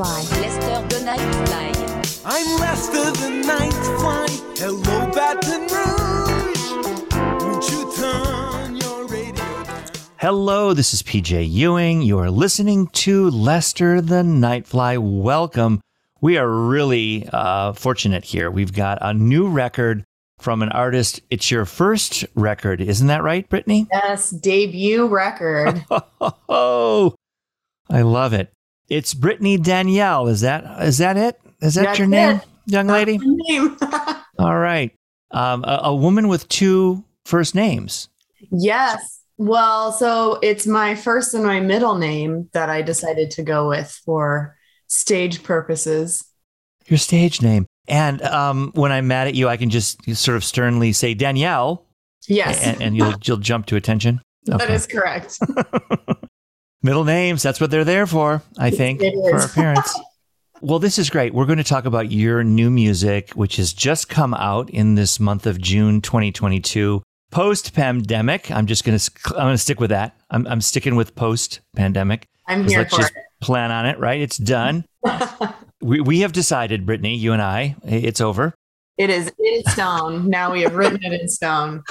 the 0.00 0.06
Nightfly. 0.06 0.40
Lester 0.40 0.88
the 0.88 1.04
Nightfly. 1.04 2.22
I'm 2.24 2.60
Lester 2.60 3.10
the 3.20 3.28
Nightfly. 3.46 4.58
Hello, 4.58 5.10
Baton 5.12 5.62
Rouge. 5.68 7.42
Won't 7.42 7.70
you 7.70 7.94
turn 7.94 8.76
your 8.76 9.06
radio 9.08 9.34
down? 9.34 9.84
Hello, 10.16 10.72
this 10.72 10.94
is 10.94 11.02
PJ 11.02 11.50
Ewing. 11.50 12.00
You 12.00 12.18
are 12.18 12.30
listening 12.30 12.86
to 12.88 13.28
Lester 13.28 14.00
the 14.00 14.22
Nightfly. 14.22 14.96
Welcome. 14.98 15.82
We 16.22 16.38
are 16.38 16.48
really 16.48 17.28
uh, 17.30 17.74
fortunate 17.74 18.24
here. 18.24 18.50
We've 18.50 18.72
got 18.72 18.96
a 19.02 19.12
new 19.12 19.48
record 19.48 20.04
from 20.38 20.62
an 20.62 20.70
artist. 20.70 21.20
It's 21.28 21.50
your 21.50 21.66
first 21.66 22.24
record, 22.34 22.80
isn't 22.80 23.08
that 23.08 23.22
right, 23.22 23.46
Brittany? 23.46 23.86
Yes, 23.92 24.30
debut 24.30 25.06
record. 25.06 25.84
Oh, 26.52 27.14
I 27.88 28.02
love 28.02 28.32
it. 28.32 28.50
It's 28.90 29.14
Brittany 29.14 29.56
Danielle. 29.56 30.26
Is 30.28 30.40
that 30.42 30.64
is 30.82 30.98
that 30.98 31.16
it? 31.16 31.40
Is 31.62 31.74
that 31.74 31.84
That's 31.86 31.98
your 31.98 32.08
name, 32.08 32.36
it. 32.36 32.44
young 32.66 32.86
lady? 32.88 33.18
Name. 33.22 33.76
All 34.38 34.58
right. 34.58 34.92
Um, 35.30 35.64
a, 35.64 35.80
a 35.84 35.94
woman 35.94 36.26
with 36.28 36.48
two 36.48 37.04
first 37.24 37.54
names. 37.54 38.08
yes. 38.50 39.18
Well, 39.38 39.92
so 39.92 40.38
it's 40.42 40.66
my 40.66 40.94
first 40.94 41.32
and 41.32 41.42
my 41.44 41.60
middle 41.60 41.96
name 41.96 42.50
that 42.52 42.68
I 42.68 42.82
decided 42.82 43.30
to 43.32 43.42
go 43.42 43.68
with 43.70 43.90
for 44.04 44.54
stage 44.86 45.42
purposes. 45.42 46.22
Your 46.88 46.98
stage 46.98 47.40
name. 47.40 47.64
And 47.88 48.20
um, 48.20 48.70
when 48.74 48.92
I'm 48.92 49.06
mad 49.08 49.28
at 49.28 49.34
you, 49.34 49.48
I 49.48 49.56
can 49.56 49.70
just 49.70 49.96
sort 50.14 50.36
of 50.36 50.44
sternly 50.44 50.92
say 50.92 51.14
Danielle, 51.14 51.86
Yes, 52.28 52.62
and, 52.62 52.82
and 52.82 52.94
you'll 52.96 53.14
you'll 53.24 53.38
jump 53.38 53.64
to 53.66 53.76
attention. 53.76 54.20
that 54.44 54.60
Okay. 54.60 54.74
is 54.74 54.86
correct. 54.86 55.38
Middle 56.82 57.04
names, 57.04 57.42
that's 57.42 57.60
what 57.60 57.70
they're 57.70 57.84
there 57.84 58.06
for, 58.06 58.42
I 58.58 58.70
think, 58.70 59.00
for 59.00 59.36
our 59.36 59.48
parents. 59.48 59.98
well, 60.62 60.78
this 60.78 60.98
is 60.98 61.10
great. 61.10 61.34
We're 61.34 61.44
going 61.44 61.58
to 61.58 61.64
talk 61.64 61.84
about 61.84 62.10
your 62.10 62.42
new 62.42 62.70
music, 62.70 63.32
which 63.32 63.56
has 63.56 63.74
just 63.74 64.08
come 64.08 64.32
out 64.32 64.70
in 64.70 64.94
this 64.94 65.20
month 65.20 65.46
of 65.46 65.60
June 65.60 66.00
2022. 66.00 67.02
Post 67.30 67.74
pandemic. 67.74 68.50
I'm 68.50 68.66
just 68.66 68.84
going 68.84 68.98
to, 68.98 69.10
I'm 69.26 69.34
going 69.34 69.54
to 69.54 69.58
stick 69.58 69.78
with 69.78 69.90
that. 69.90 70.16
I'm, 70.30 70.46
I'm 70.46 70.62
sticking 70.62 70.96
with 70.96 71.14
post 71.14 71.60
pandemic. 71.76 72.26
I'm 72.46 72.66
here 72.66 72.78
let's 72.78 72.94
for 72.94 73.02
just 73.02 73.14
it. 73.14 73.24
plan 73.42 73.70
on 73.70 73.84
it, 73.84 73.98
right? 73.98 74.20
It's 74.20 74.38
done. 74.38 74.86
we, 75.82 76.00
we 76.00 76.20
have 76.20 76.32
decided, 76.32 76.86
Brittany, 76.86 77.14
you 77.14 77.34
and 77.34 77.42
I, 77.42 77.76
it's 77.84 78.22
over. 78.22 78.54
It 78.96 79.10
is 79.10 79.32
in 79.38 79.62
stone. 79.64 80.28
Now 80.28 80.52
we 80.52 80.62
have 80.62 80.74
written 80.74 80.98
it 81.02 81.18
in 81.18 81.28
stone. 81.28 81.82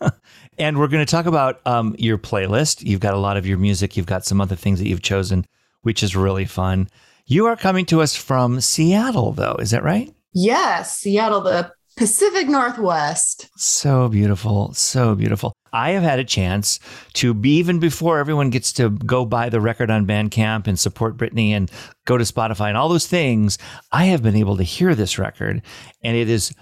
And 0.58 0.78
we're 0.78 0.88
going 0.88 1.04
to 1.04 1.10
talk 1.10 1.26
about 1.26 1.60
um, 1.66 1.94
your 1.98 2.18
playlist. 2.18 2.82
You've 2.82 3.00
got 3.00 3.14
a 3.14 3.18
lot 3.18 3.36
of 3.36 3.46
your 3.46 3.58
music. 3.58 3.96
You've 3.96 4.06
got 4.06 4.24
some 4.24 4.40
other 4.40 4.56
things 4.56 4.78
that 4.78 4.88
you've 4.88 5.02
chosen, 5.02 5.46
which 5.82 6.02
is 6.02 6.14
really 6.14 6.44
fun. 6.44 6.88
You 7.26 7.46
are 7.46 7.56
coming 7.56 7.86
to 7.86 8.02
us 8.02 8.14
from 8.14 8.60
Seattle, 8.60 9.32
though. 9.32 9.56
Is 9.58 9.70
that 9.70 9.82
right? 9.82 10.12
Yes, 10.32 10.98
Seattle, 10.98 11.40
the 11.40 11.72
Pacific 11.96 12.48
Northwest. 12.48 13.50
So 13.56 14.08
beautiful. 14.08 14.72
So 14.74 15.14
beautiful. 15.14 15.52
I 15.72 15.90
have 15.90 16.02
had 16.02 16.18
a 16.18 16.24
chance 16.24 16.78
to 17.14 17.32
be 17.32 17.56
even 17.56 17.78
before 17.78 18.18
everyone 18.18 18.50
gets 18.50 18.72
to 18.74 18.90
go 18.90 19.24
buy 19.24 19.48
the 19.48 19.60
record 19.60 19.90
on 19.90 20.06
Bandcamp 20.06 20.66
and 20.66 20.78
support 20.78 21.16
Brittany 21.16 21.54
and 21.54 21.70
go 22.04 22.18
to 22.18 22.24
Spotify 22.24 22.68
and 22.68 22.76
all 22.76 22.88
those 22.88 23.06
things. 23.06 23.56
I 23.90 24.06
have 24.06 24.22
been 24.22 24.36
able 24.36 24.56
to 24.58 24.62
hear 24.62 24.94
this 24.94 25.18
record 25.18 25.62
and 26.02 26.16
it 26.16 26.28
is 26.28 26.52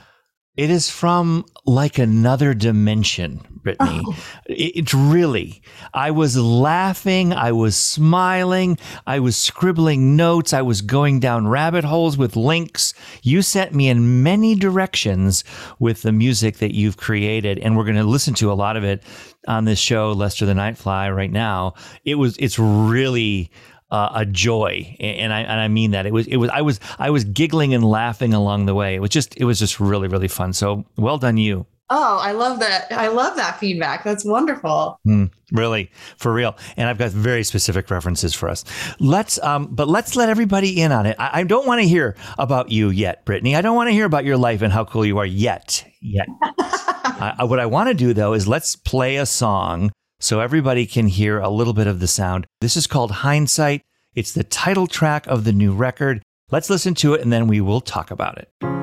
it 0.57 0.69
is 0.69 0.91
from 0.91 1.45
like 1.65 1.99
another 1.99 2.55
dimension, 2.55 3.41
Brittany. 3.63 4.03
It- 4.47 4.73
It's 4.77 4.95
really. 4.95 5.63
I 5.95 6.11
was 6.11 6.37
laughing. 6.37 7.33
I 7.33 7.53
was 7.53 7.77
smiling. 7.77 8.79
I 9.07 9.19
was 9.21 9.37
scribbling 9.37 10.17
notes. 10.17 10.53
I 10.53 10.63
was 10.63 10.81
going 10.83 11.21
down 11.21 11.47
rabbit 11.49 11.85
holes 11.85 12.17
with 12.17 12.37
links. 12.37 12.95
You 13.23 13.43
sent 13.43 13.75
me 13.75 13.89
in 13.89 14.23
many 14.23 14.55
directions 14.55 15.45
with 15.79 16.03
the 16.03 16.13
music 16.13 16.59
that 16.59 16.75
you've 16.75 16.97
created, 16.97 17.59
and 17.59 17.77
we're 17.77 17.85
going 17.85 17.97
to 17.97 18.05
listen 18.05 18.35
to 18.35 18.51
a 18.53 18.55
lot 18.55 18.77
of 18.77 18.85
it 18.85 19.03
on 19.47 19.65
this 19.65 19.79
show, 19.79 20.13
Lester 20.13 20.47
the 20.47 20.53
Nightfly, 20.55 21.15
right 21.15 21.31
now. 21.33 21.75
It 22.05 22.17
was. 22.17 22.37
It's 22.39 22.59
really 22.59 23.51
uh, 23.91 24.11
a 24.15 24.25
joy, 24.27 24.97
and 25.01 25.33
I 25.33 25.41
and 25.41 25.61
I 25.61 25.69
mean 25.69 25.91
that. 25.93 26.07
It 26.07 26.13
was 26.13 26.27
it 26.27 26.37
was 26.37 26.51
I 26.51 26.63
was 26.63 26.79
I 26.99 27.11
was 27.11 27.25
giggling 27.25 27.75
and 27.75 27.83
laughing 27.85 28.35
along 28.35 28.67
the 28.67 28.75
way. 28.75 28.95
It 28.95 29.01
was 29.01 29.11
just 29.11 29.37
it 29.37 29.45
was 29.45 29.59
just 29.59 29.81
really 29.81 30.09
really 30.09 30.29
fun. 30.29 30.53
So 30.53 30.85
well 30.97 31.19
done, 31.19 31.37
you. 31.37 31.67
Oh, 31.93 32.19
I 32.23 32.33
love 32.33 32.61
that. 32.61 32.91
I 32.93 33.09
love 33.09 33.37
that 33.37 33.59
feedback. 33.59 34.05
That's 34.05 34.25
wonderful. 34.25 35.01
Mm, 35.07 35.31
really, 35.53 35.91
for 36.17 36.33
real. 36.33 36.57
And 36.77 36.89
I've 36.89 36.99
got 36.99 37.11
very 37.11 37.43
specific 37.43 37.91
references 37.91 38.33
for 38.33 38.49
us. 38.49 38.65
Let's, 39.01 39.43
um, 39.43 39.67
but 39.73 39.89
let's 39.89 40.15
let 40.15 40.29
everybody 40.29 40.81
in 40.81 40.93
on 40.93 41.07
it. 41.07 41.17
I, 41.19 41.41
I 41.41 41.43
don't 41.43 41.67
want 41.67 41.81
to 41.83 41.89
hear 41.89 42.17
about 42.39 42.71
you 42.71 42.91
yet, 42.91 43.25
Brittany. 43.25 43.57
I 43.57 43.61
don't 43.61 43.75
want 43.75 43.89
to 43.89 43.93
hear 43.93 44.05
about 44.05 44.25
your 44.25 44.37
life 44.37 44.63
and 44.63 44.73
how 44.73 44.85
cool 44.85 45.05
you 45.05 45.19
are 45.19 45.27
yet. 45.27 45.85
Yet. 46.01 46.27
What 47.21 47.61
I 47.61 47.67
want 47.67 47.89
to 47.89 47.95
do 47.95 48.15
though 48.15 48.33
is 48.33 48.49
let's 48.49 48.77
play 48.77 49.17
a 49.17 49.27
song 49.27 49.93
so 50.21 50.41
everybody 50.41 50.87
can 50.87 51.07
hear 51.07 51.39
a 51.39 51.51
little 51.51 51.75
bit 51.75 51.87
of 51.87 52.01
the 52.01 52.07
sound. 52.07 52.47
This 52.63 52.77
is 52.77 52.87
called 52.87 53.11
Hindsight. 53.11 53.83
It's 54.15 54.33
the 54.33 54.45
title 54.45 54.87
track 54.87 55.27
of 55.27 55.45
the 55.45 55.53
new 55.53 55.75
record. 55.75 56.23
Let's 56.51 56.71
listen 56.71 56.95
to 56.97 57.13
it 57.15 57.21
and 57.21 57.31
then 57.31 57.47
we 57.47 57.61
will 57.61 57.83
talk 57.83 58.11
about 58.11 58.39
it. 58.39 58.80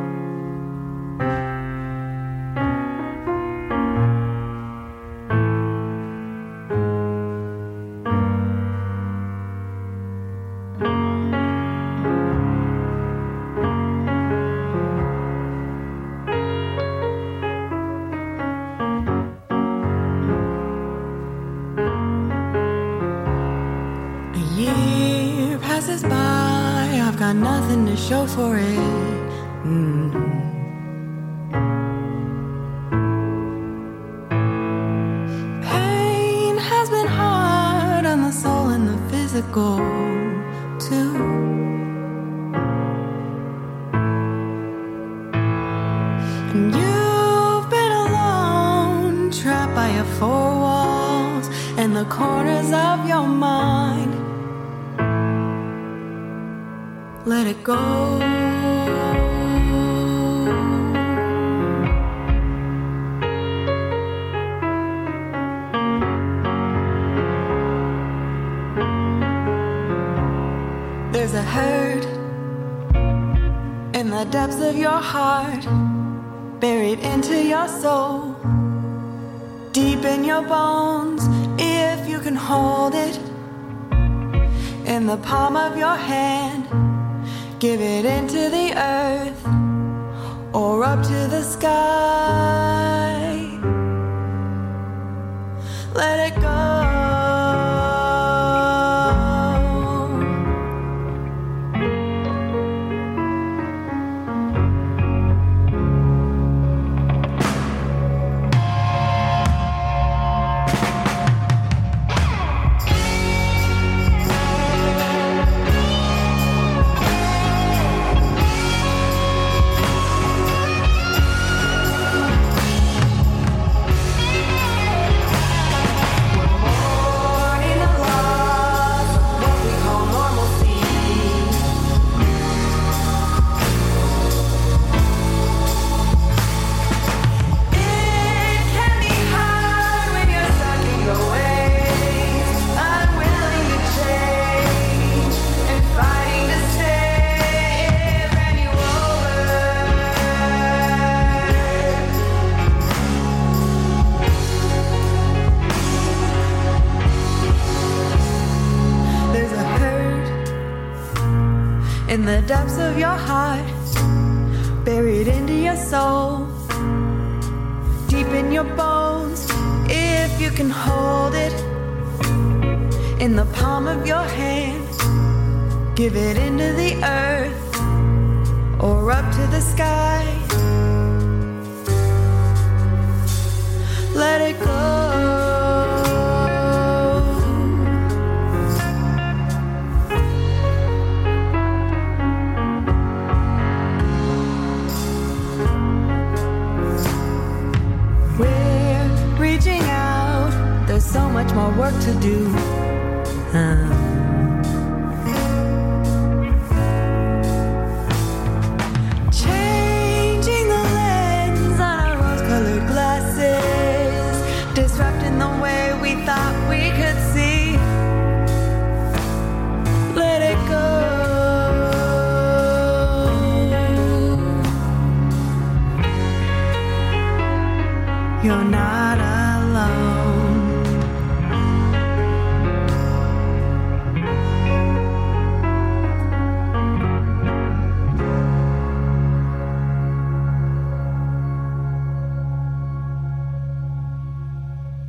Nothing 27.42 27.86
to 27.86 27.96
show 27.96 28.26
for 28.26 28.58
it. 28.58 28.78
Mm. 29.64 30.12
Pain 35.64 36.58
has 36.58 36.90
been 36.90 37.08
hard 37.08 38.06
on 38.06 38.22
the 38.22 38.32
soul 38.32 38.70
and 38.70 38.88
the 38.88 38.98
physical, 39.10 39.78
palm 85.28 85.58
of 85.58 85.78
your 85.78 85.96
hand, 85.96 86.66
give 87.60 87.82
it 87.82 88.06
into 88.06 88.50
the 88.50 88.72
earth 88.78 89.46
or 90.54 90.84
up 90.84 91.02
to 91.02 91.28
the 91.28 91.42
sky. 91.42 91.74
Let 95.94 96.32
it 96.32 96.40
go. 96.40 96.67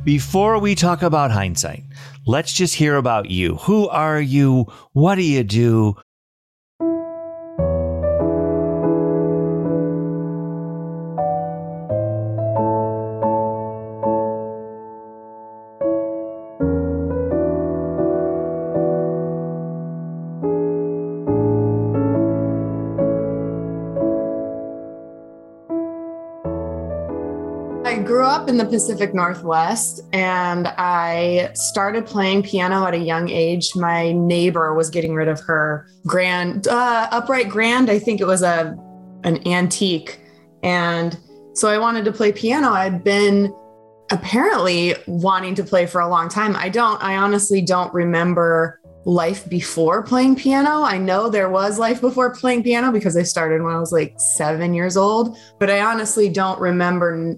Before 0.09 0.57
we 0.57 0.73
talk 0.73 1.03
about 1.03 1.29
hindsight, 1.29 1.83
let's 2.25 2.51
just 2.51 2.73
hear 2.73 2.95
about 2.95 3.29
you. 3.29 3.57
Who 3.57 3.87
are 3.89 4.19
you? 4.19 4.65
What 4.93 5.15
do 5.15 5.21
you 5.21 5.43
do? 5.43 5.97
Up 28.39 28.47
in 28.47 28.55
the 28.55 28.65
Pacific 28.65 29.13
Northwest 29.13 29.99
and 30.13 30.67
I 30.77 31.51
started 31.55 32.05
playing 32.05 32.43
piano 32.43 32.85
at 32.85 32.93
a 32.93 32.97
young 32.97 33.29
age. 33.29 33.75
My 33.75 34.13
neighbor 34.13 34.73
was 34.73 34.89
getting 34.89 35.13
rid 35.13 35.27
of 35.27 35.41
her 35.41 35.85
grand 36.07 36.65
uh, 36.69 37.09
upright 37.11 37.49
grand. 37.49 37.89
I 37.89 37.99
think 37.99 38.21
it 38.21 38.27
was 38.27 38.41
a 38.41 38.77
an 39.25 39.45
antique. 39.45 40.21
And 40.63 41.19
so 41.53 41.67
I 41.67 41.77
wanted 41.79 42.05
to 42.05 42.13
play 42.13 42.31
piano. 42.31 42.69
I'd 42.69 43.03
been 43.03 43.53
apparently 44.09 44.95
wanting 45.05 45.53
to 45.55 45.63
play 45.63 45.85
for 45.85 45.99
a 45.99 46.07
long 46.07 46.29
time. 46.29 46.55
I 46.55 46.69
don't 46.69 47.03
I 47.03 47.17
honestly 47.17 47.61
don't 47.61 47.93
remember 47.93 48.79
life 49.03 49.49
before 49.49 50.01
playing 50.01 50.37
piano. 50.37 50.83
I 50.83 50.97
know 50.97 51.27
there 51.27 51.49
was 51.49 51.77
life 51.77 51.99
before 51.99 52.33
playing 52.33 52.63
piano 52.63 52.93
because 52.93 53.17
I 53.17 53.23
started 53.23 53.61
when 53.63 53.75
I 53.75 53.79
was 53.79 53.91
like 53.91 54.13
7 54.17 54.73
years 54.73 54.95
old, 54.95 55.37
but 55.59 55.69
I 55.69 55.81
honestly 55.81 56.29
don't 56.29 56.59
remember 56.61 57.35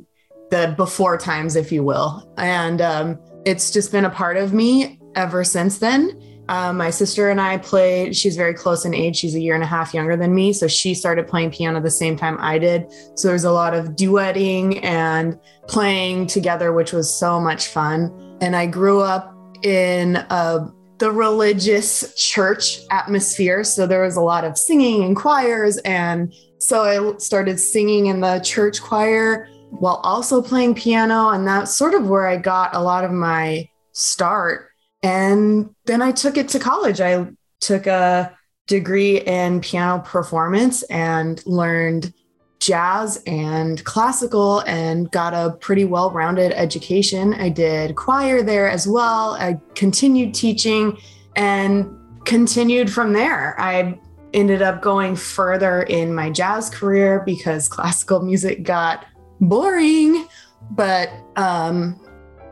the 0.52 0.76
before 0.78 1.18
times, 1.18 1.56
if 1.56 1.72
you 1.72 1.84
will. 1.84 2.32
And 2.38 2.82
um, 2.82 3.20
it's 3.46 3.72
just 3.72 3.92
been 3.92 4.06
a 4.06 4.10
part 4.10 4.38
of 4.38 4.54
me 4.54 5.00
ever 5.16 5.44
since 5.44 5.80
then. 5.80 6.22
Um, 6.50 6.78
my 6.78 6.90
sister 6.90 7.30
and 7.30 7.40
I 7.40 7.58
played, 7.58 8.16
she's 8.16 8.36
very 8.36 8.54
close 8.54 8.84
in 8.84 8.94
age. 8.94 9.16
She's 9.16 9.36
a 9.36 9.40
year 9.40 9.56
and 9.56 9.64
a 9.64 9.68
half 9.68 9.94
younger 9.94 10.18
than 10.18 10.36
me. 10.36 10.52
So 10.52 10.68
she 10.68 10.94
started 10.94 11.28
playing 11.28 11.52
piano 11.52 11.80
the 11.80 11.90
same 11.90 12.18
time 12.18 12.38
I 12.42 12.58
did. 12.58 12.92
So 13.16 13.30
there's 13.30 13.46
a 13.46 13.52
lot 13.52 13.74
of 13.74 13.90
duetting 13.90 14.84
and 14.84 15.40
playing 15.68 16.28
together, 16.28 16.74
which 16.74 16.92
was 16.92 17.12
so 17.12 17.40
much 17.40 17.68
fun. 17.68 18.38
And 18.42 18.56
I 18.56 18.66
grew 18.66 19.02
up 19.02 19.34
in 19.64 20.18
a 20.18 20.68
the 20.98 21.12
religious 21.12 22.14
church 22.16 22.78
atmosphere. 22.92 23.64
So 23.64 23.88
there 23.88 24.04
was 24.04 24.18
a 24.18 24.22
lot 24.22 24.44
of 24.44 24.56
singing 24.56 25.04
and 25.04 25.16
choirs. 25.16 25.78
And 25.78 26.32
so 26.60 26.84
I 26.84 27.18
started 27.18 27.60
singing 27.60 28.06
in 28.06 28.22
the 28.22 28.40
church 28.42 28.80
choir 28.82 29.50
while 29.72 30.00
also 30.04 30.42
playing 30.42 30.76
piano. 30.76 31.30
And 31.30 31.48
that's 31.48 31.74
sort 31.74 31.94
of 31.94 32.08
where 32.08 32.28
I 32.28 32.38
got 32.38 32.76
a 32.76 32.82
lot 32.82 33.04
of 33.04 33.12
my 33.12 33.70
start. 33.94 34.70
And 35.04 35.74
then 35.86 36.02
I 36.02 36.12
took 36.12 36.38
it 36.38 36.50
to 36.50 36.60
college. 36.60 37.02
I 37.02 37.28
took 37.60 37.88
a 37.88 38.38
degree 38.68 39.22
in 39.22 39.62
piano 39.62 40.00
performance 40.00 40.84
and 40.84 41.46
learned 41.46 42.14
jazz 42.60 43.22
and 43.26 43.84
classical 43.86 44.60
and 44.62 45.10
got 45.12 45.34
a 45.34 45.58
pretty 45.58 45.84
well 45.84 46.12
rounded 46.12 46.52
education. 46.54 47.34
I 47.34 47.50
did 47.50 47.96
choir 47.96 48.44
there 48.44 48.70
as 48.70 48.88
well. 48.88 49.34
I 49.34 49.60
continued 49.74 50.36
teaching 50.36 50.98
and 51.36 51.90
continued 52.24 52.92
from 52.92 53.14
there. 53.14 53.60
I 53.60 54.00
ended 54.34 54.62
up 54.62 54.82
going 54.82 55.16
further 55.16 55.84
in 55.84 56.14
my 56.14 56.30
jazz 56.30 56.70
career 56.70 57.24
because 57.26 57.68
classical 57.68 58.22
music 58.22 58.64
got 58.64 59.06
boring, 59.42 60.28
but 60.72 61.10
um, 61.36 62.00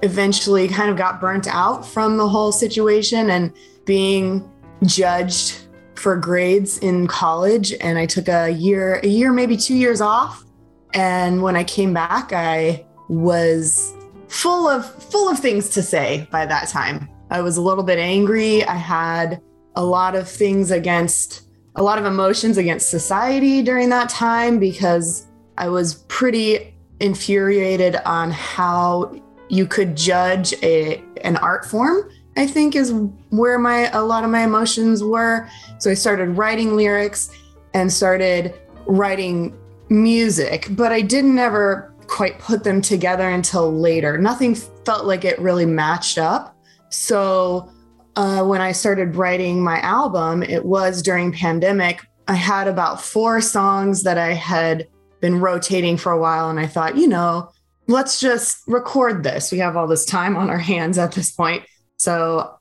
eventually 0.01 0.67
kind 0.67 0.89
of 0.89 0.97
got 0.97 1.21
burnt 1.21 1.47
out 1.47 1.85
from 1.85 2.17
the 2.17 2.27
whole 2.27 2.51
situation 2.51 3.29
and 3.29 3.53
being 3.85 4.49
judged 4.83 5.67
for 5.95 6.15
grades 6.15 6.77
in 6.79 7.07
college 7.07 7.73
and 7.81 7.97
I 7.97 8.05
took 8.05 8.29
a 8.29 8.49
year 8.49 9.01
a 9.03 9.07
year 9.07 9.33
maybe 9.33 9.57
2 9.57 9.75
years 9.75 9.99
off 9.99 10.45
and 10.93 11.43
when 11.43 11.57
I 11.57 11.65
came 11.65 11.93
back 11.93 12.31
I 12.31 12.85
was 13.09 13.93
full 14.29 14.67
of 14.67 14.85
full 15.03 15.27
of 15.27 15.39
things 15.39 15.69
to 15.71 15.83
say 15.83 16.27
by 16.31 16.45
that 16.45 16.69
time. 16.69 17.09
I 17.31 17.41
was 17.41 17.57
a 17.57 17.61
little 17.61 17.83
bit 17.83 17.99
angry. 17.99 18.63
I 18.63 18.75
had 18.75 19.41
a 19.75 19.83
lot 19.83 20.15
of 20.15 20.29
things 20.29 20.71
against 20.71 21.47
a 21.75 21.83
lot 21.83 21.99
of 21.99 22.05
emotions 22.05 22.57
against 22.57 22.89
society 22.89 23.61
during 23.61 23.89
that 23.89 24.09
time 24.09 24.59
because 24.59 25.27
I 25.57 25.69
was 25.69 26.05
pretty 26.07 26.68
infuriated 26.99 27.97
on 28.05 28.31
how 28.31 29.13
you 29.49 29.65
could 29.65 29.95
judge 29.95 30.53
a 30.63 31.03
an 31.23 31.37
art 31.37 31.65
form 31.65 32.09
i 32.37 32.45
think 32.45 32.75
is 32.75 32.93
where 33.29 33.57
my 33.57 33.89
a 33.91 34.03
lot 34.03 34.23
of 34.23 34.29
my 34.29 34.43
emotions 34.43 35.03
were. 35.03 35.49
So 35.79 35.89
i 35.91 35.93
started 35.93 36.37
writing 36.37 36.75
lyrics 36.75 37.31
and 37.73 37.91
started 37.91 38.53
writing 38.85 39.57
music 39.89 40.67
but 40.71 40.91
i 40.91 41.01
didn't 41.01 41.39
ever 41.39 41.93
quite 42.07 42.39
put 42.39 42.63
them 42.63 42.81
together 42.81 43.29
until 43.29 43.71
later. 43.71 44.17
Nothing 44.17 44.55
felt 44.55 45.05
like 45.05 45.23
it 45.25 45.37
really 45.39 45.67
matched 45.67 46.17
up. 46.17 46.55
So 46.89 47.71
uh, 48.15 48.43
when 48.43 48.59
i 48.59 48.71
started 48.71 49.15
writing 49.15 49.63
my 49.63 49.79
album 49.81 50.43
it 50.43 50.65
was 50.65 51.01
during 51.01 51.31
pandemic. 51.31 52.01
I 52.27 52.33
had 52.35 52.67
about 52.67 53.01
four 53.01 53.41
songs 53.41 54.03
that 54.03 54.17
i 54.17 54.33
had 54.33 54.87
been 55.21 55.39
rotating 55.39 55.97
for 55.97 56.11
a 56.11 56.19
while 56.19 56.49
and 56.49 56.59
i 56.59 56.67
thought 56.67 56.95
you 56.95 57.07
know 57.07 57.49
let's 57.89 58.19
just 58.19 58.61
record 58.67 59.23
this. 59.23 59.51
We 59.51 59.57
have 59.57 59.75
all 59.75 59.87
this 59.87 60.05
time 60.05 60.37
on 60.37 60.49
our 60.49 60.59
hands 60.59 60.97
at 60.97 61.11
this 61.11 61.31
point. 61.31 61.65
So, 61.97 62.55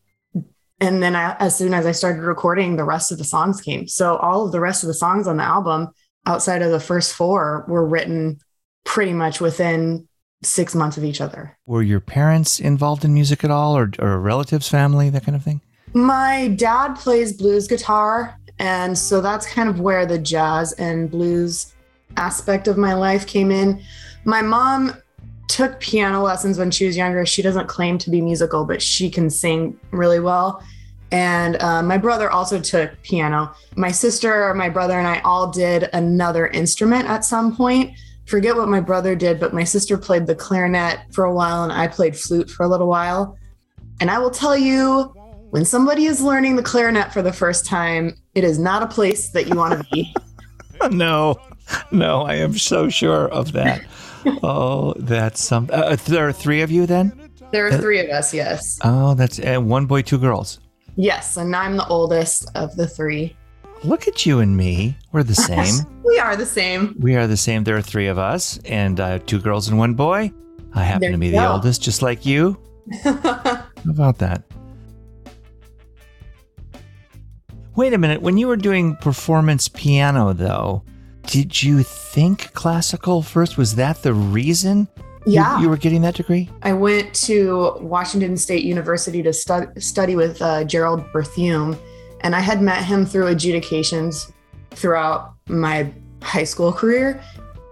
and 0.81 1.03
then 1.03 1.15
I, 1.15 1.37
as 1.39 1.57
soon 1.57 1.75
as 1.75 1.87
I 1.87 1.93
started 1.93 2.23
recording, 2.23 2.77
the 2.77 2.85
rest 2.85 3.13
of 3.13 3.19
the 3.19 3.25
songs 3.25 3.61
came. 3.61 3.87
So, 3.87 4.17
all 4.17 4.47
of 4.47 4.53
the 4.53 4.61
rest 4.61 4.83
of 4.83 4.89
the 4.89 4.95
songs 4.95 5.29
on 5.29 5.37
the 5.37 5.45
album, 5.45 5.89
outside 6.27 6.63
of 6.63 6.73
the 6.73 6.81
first 6.81 7.15
four, 7.15 7.65
were 7.69 7.87
written 7.87 8.39
pretty 8.85 9.13
much 9.13 9.41
within 9.41 10.09
six 10.43 10.75
months 10.75 10.97
of 10.97 11.05
each 11.05 11.21
other. 11.21 11.57
Were 11.67 11.83
your 11.83 12.01
parents 12.01 12.59
involved 12.59 13.05
in 13.05 13.13
music 13.13 13.45
at 13.45 13.51
all 13.51 13.77
or, 13.77 13.91
or 13.99 14.19
relatives, 14.19 14.69
family, 14.69 15.11
that 15.11 15.25
kind 15.25 15.37
of 15.37 15.43
thing? 15.43 15.61
My 15.93 16.49
dad 16.49 16.95
plays 16.95 17.33
blues 17.33 17.67
guitar. 17.67 18.39
And 18.61 18.97
so 18.99 19.21
that's 19.21 19.47
kind 19.47 19.69
of 19.69 19.81
where 19.81 20.05
the 20.05 20.19
jazz 20.19 20.73
and 20.75 21.11
blues 21.11 21.75
aspect 22.17 22.69
of 22.69 22.77
my 22.77 22.95
life 22.95 23.27
came 23.27 23.51
in. 23.51 23.83
My 24.25 24.43
mom 24.43 24.95
took 25.49 25.81
piano 25.81 26.23
lessons 26.23 26.59
when 26.59 26.71
she 26.71 26.87
was 26.87 26.97
younger. 26.97 27.25
She 27.25 27.43
doesn't 27.43 27.67
claim 27.67 27.99
to 27.99 28.11
be 28.11 28.21
musical, 28.21 28.65
but 28.65 28.83
she 28.83 29.11
can 29.11 29.31
sing 29.31 29.79
really 29.91 30.21
well. 30.21 30.63
And 31.11 31.61
uh, 31.63 31.83
my 31.83 31.97
brother 31.97 32.31
also 32.31 32.61
took 32.61 33.01
piano. 33.03 33.55
My 33.77 33.91
sister, 33.91 34.53
my 34.55 34.69
brother, 34.69 34.99
and 34.99 35.09
I 35.09 35.21
all 35.21 35.51
did 35.51 35.89
another 35.95 36.49
instrument 36.49 37.09
at 37.09 37.25
some 37.25 37.57
point. 37.57 37.97
Forget 38.27 38.57
what 38.57 38.69
my 38.69 38.81
brother 38.81 39.17
did, 39.17 39.41
but 39.41 39.55
my 39.55 39.65
sister 39.65 39.97
played 39.97 40.27
the 40.27 40.35
clarinet 40.35 41.01
for 41.13 41.25
a 41.25 41.33
while 41.33 41.65
and 41.65 41.73
I 41.73 41.89
played 41.89 42.15
flute 42.15 42.51
for 42.51 42.65
a 42.65 42.69
little 42.69 42.87
while. 42.87 43.39
And 44.01 44.11
I 44.11 44.19
will 44.19 44.31
tell 44.31 44.57
you, 44.57 45.15
when 45.51 45.65
somebody 45.65 46.05
is 46.05 46.21
learning 46.21 46.57
the 46.57 46.63
clarinet 46.63 47.11
for 47.11 47.23
the 47.23 47.33
first 47.33 47.65
time, 47.65 48.15
it 48.35 48.45
is 48.45 48.59
not 48.59 48.83
a 48.83 48.87
place 48.87 49.31
that 49.31 49.49
you 49.49 49.57
want 49.57 49.81
to 49.81 49.87
be. 49.91 50.15
no, 50.91 51.41
no, 51.91 52.23
I 52.23 52.35
am 52.35 52.57
so 52.59 52.89
sure 52.89 53.29
of 53.29 53.53
that. 53.53 53.83
oh, 54.43 54.95
that's 54.99 55.43
some. 55.43 55.69
Uh, 55.73 55.97
there 56.07 56.27
are 56.29 56.33
three 56.33 56.63
of 56.63 56.71
you 56.71 56.87
then. 56.87 57.31
There 57.51 57.67
are 57.67 57.79
three 57.79 57.99
of 58.01 58.11
us, 58.11 58.35
yes. 58.35 58.79
Oh, 58.85 59.15
that's 59.15 59.39
uh, 59.41 59.59
one 59.59 59.87
boy, 59.87 60.03
two 60.03 60.19
girls. 60.19 60.61
Yes, 60.97 61.37
and 61.37 61.55
I'm 61.57 61.77
the 61.77 61.87
oldest 61.87 62.51
of 62.55 62.77
the 62.77 62.87
three. 62.87 63.35
Look 63.85 64.09
at 64.09 64.27
you 64.27 64.41
and 64.41 64.57
me. 64.57 64.97
We're 65.13 65.23
the 65.23 65.35
same. 65.35 65.75
we 66.05 66.19
are 66.19 66.37
the 66.37 66.45
same. 66.45 66.97
We 66.99 67.15
are 67.17 67.27
the 67.27 67.37
same. 67.37 67.65
There 67.65 67.77
are 67.77 67.83
three 67.83 68.09
of 68.09 68.19
us, 68.19 68.59
and 68.65 68.99
uh, 69.01 69.19
two 69.21 69.41
girls 69.41 69.69
and 69.69 69.79
one 69.79 69.95
boy. 69.95 70.33
I 70.75 70.83
happen 70.83 71.01
There 71.01 71.13
to 71.13 71.19
be 71.19 71.31
the 71.31 71.39
go. 71.39 71.53
oldest, 71.53 71.83
just 71.83 72.03
like 72.03 72.27
you. 72.27 72.61
How 73.05 73.65
about 73.89 74.19
that? 74.19 74.43
Wait 77.77 77.93
a 77.93 77.99
minute. 77.99 78.21
When 78.21 78.37
you 78.37 78.49
were 78.49 78.57
doing 78.57 78.97
performance 78.97 79.69
piano, 79.69 80.33
though, 80.33 80.83
did 81.29 81.63
you 81.63 81.83
think 81.83 82.55
classical 82.55 83.23
first? 83.23 83.59
Was 83.59 83.75
that 83.75 84.03
the 84.03 84.15
reason 84.15 84.89
you- 85.27 85.35
yeah. 85.35 85.61
you, 85.61 85.69
were 85.69 85.77
getting 85.77 86.01
that 86.03 86.15
degree? 86.15 86.49
I 86.63 86.73
went 86.73 87.13
to 87.27 87.77
Washington 87.81 88.37
State 88.39 88.65
University 88.65 89.23
to 89.23 89.33
stu- 89.35 89.71
study 89.79 90.17
with 90.17 90.41
uh, 90.41 90.65
Gerald 90.65 91.05
Berthiaume, 91.13 91.79
and 92.23 92.35
I 92.35 92.41
had 92.41 92.63
met 92.63 92.83
him 92.83 93.05
through 93.05 93.27
adjudications 93.27 94.33
throughout 94.71 95.35
my 95.49 95.93
high 96.23 96.45
school 96.45 96.73
career. 96.73 97.23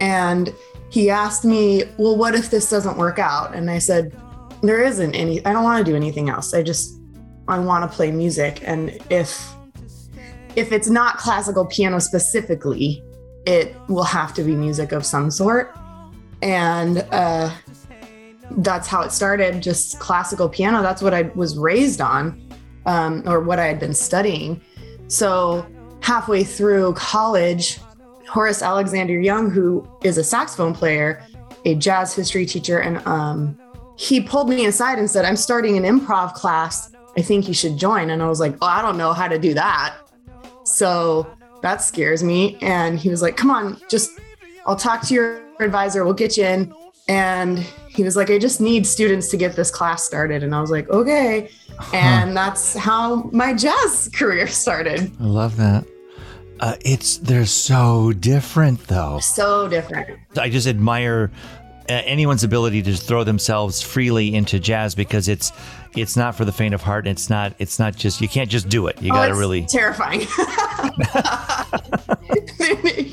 And 0.03 0.55
he 0.91 1.09
asked 1.09 1.47
me, 1.47 1.85
Well, 1.97 2.17
what 2.17 2.35
if 2.35 2.51
this 2.51 2.69
doesn't 2.69 2.99
work 2.99 3.19
out? 3.19 3.55
And 3.55 3.71
I 3.71 3.79
said, 3.79 4.15
There 4.63 4.83
isn't 4.83 5.15
any, 5.15 5.45
I 5.47 5.55
don't 5.55 5.65
want 5.65 5.85
to 5.85 5.91
do 5.91 5.97
anything 5.97 6.29
else. 6.29 6.53
I 6.53 6.63
just, 6.63 7.01
I 7.49 7.59
want 7.59 7.91
to 7.91 7.97
play 7.97 8.13
music. 8.13 8.61
And 8.65 8.99
if, 9.09 9.51
if 10.57 10.73
it's 10.73 10.91
not 10.91 11.17
classical 11.17 11.65
piano 11.65 12.01
specifically, 12.01 13.03
it 13.47 13.77
will 13.89 14.05
have 14.05 14.35
to 14.35 14.43
be 14.43 14.55
music 14.55 14.93
of 14.93 15.07
some 15.07 15.31
sort. 15.31 15.75
And 16.43 16.99
uh, 17.13 17.55
that's 18.51 18.89
how 18.89 19.03
it 19.03 19.13
started 19.13 19.63
just 19.63 19.99
classical 19.99 20.49
piano. 20.49 20.83
That's 20.83 21.01
what 21.01 21.15
i 21.15 21.23
was 21.35 21.57
raised 21.57 22.01
on 22.01 22.41
um, 22.85 23.23
or 23.27 23.41
what 23.41 23.59
i 23.59 23.67
had 23.67 23.79
been 23.79 23.95
studying. 23.95 24.61
So 25.09 25.67
halfway 26.01 26.45
through 26.45 26.93
college 26.95 27.81
horace 28.29 28.61
alexander 28.61 29.19
young 29.19 29.51
who 29.51 29.89
is 30.03 30.19
a 30.19 30.25
saxophone 30.25 30.75
player 30.75 31.25
a 31.65 31.77
jazz 31.77 32.13
history 32.13 32.45
teacher 32.45 32.81
and 32.81 32.99
um, 33.07 33.57
he 33.97 34.21
pulled 34.21 34.49
me 34.49 34.67
aside 34.67 34.99
and 34.99 35.09
said 35.09 35.25
i'm 35.25 35.37
starting 35.37 35.77
an 35.77 35.85
improv 35.85 36.35
class. 36.35 36.93
I 37.17 37.23
think 37.23 37.49
you 37.49 37.55
should 37.55 37.79
join. 37.79 38.11
And 38.11 38.23
i 38.23 38.29
was 38.29 38.41
like 38.41 38.57
oh 38.61 38.67
i 38.67 38.83
don't 38.83 38.99
know 38.99 39.13
how 39.13 39.29
to 39.29 39.39
do 39.39 39.55
that. 39.55 39.97
So 40.65 41.27
that 41.67 41.83
scares 41.83 42.23
me 42.23 42.57
and 42.63 42.99
he 42.99 43.11
was 43.11 43.23
like 43.23 43.37
come 43.37 43.51
on 43.51 43.81
just 43.91 44.11
i'll 44.67 44.77
talk 44.77 45.03
to 45.03 45.13
your 45.13 45.43
advisor 45.61 46.05
we'll 46.05 46.15
get 46.15 46.37
you 46.37 46.45
in 46.45 46.73
and 47.09 47.59
he 47.97 48.03
was 48.03 48.17
like, 48.17 48.31
I 48.31 48.39
just 48.39 48.61
need 48.61 48.87
students 48.87 49.29
to 49.29 49.37
get 49.37 49.55
this 49.55 49.71
class 49.71 50.03
started. 50.03 50.43
And 50.43 50.55
I 50.55 50.61
was 50.61 50.71
like, 50.71 50.89
okay. 50.91 51.51
And 51.93 52.37
that's 52.37 52.75
how 52.75 53.31
my 53.33 53.55
jazz 53.55 54.11
career 54.13 54.47
started. 54.49 55.13
I 55.21 55.25
love 55.25 55.57
that. 55.57 55.87
Uh, 56.59 56.75
it's 56.81 57.19
they're 57.19 57.47
so 57.47 58.13
different, 58.13 58.87
though. 58.87 59.19
So 59.21 59.69
different. 59.69 60.19
I 60.39 60.49
just 60.49 60.67
admire 60.67 61.31
Uh, 61.89 61.93
anyone's 62.05 62.45
ability 62.45 62.83
to 62.83 62.95
throw 62.97 63.25
themselves 63.25 63.81
freely 63.81 64.35
into 64.35 64.59
jazz 64.59 64.95
because 64.95 65.29
it's 65.29 65.53
it's 65.97 66.17
not 66.17 66.35
for 66.35 66.45
the 66.45 66.53
faint 66.53 66.75
of 66.75 66.83
heart. 66.83 67.07
It's 67.07 67.31
not 67.31 67.55
it's 67.59 67.79
not 67.79 67.97
just 67.97 68.21
you 68.21 68.29
can't 68.29 68.51
just 68.51 68.69
do 68.69 68.87
it. 68.89 69.01
You 69.01 69.13
Oh, 69.13 69.15
got 69.15 69.25
to 69.27 69.31
it's 69.31 69.39
really 69.39 69.65
terrifying. 69.67 70.21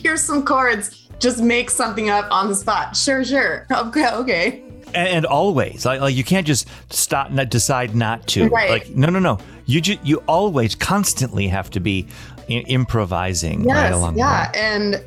Here's 0.01 0.23
some 0.23 0.43
chords. 0.43 1.07
Just 1.19 1.41
make 1.41 1.69
something 1.69 2.09
up 2.09 2.27
on 2.31 2.49
the 2.49 2.55
spot. 2.55 2.95
Sure, 2.95 3.23
sure. 3.23 3.65
Okay, 3.71 4.09
okay. 4.11 4.63
and, 4.87 5.07
and 5.07 5.25
always 5.25 5.85
like, 5.85 6.01
like 6.01 6.15
you 6.15 6.23
can't 6.23 6.45
just 6.45 6.67
stop 6.91 7.31
not 7.31 7.49
decide 7.49 7.95
not 7.95 8.27
to 8.29 8.47
Right. 8.49 8.69
like 8.69 8.89
no 8.89 9.09
no 9.09 9.19
no 9.19 9.37
you 9.65 9.79
ju- 9.81 9.97
you 10.03 10.17
always 10.27 10.75
constantly 10.75 11.47
have 11.47 11.69
to 11.71 11.79
be 11.79 12.07
I- 12.49 12.65
improvising 12.67 13.63
right 13.63 13.85
Yes, 13.85 13.93
along 13.95 14.17
yeah. 14.17 14.51
And 14.53 15.03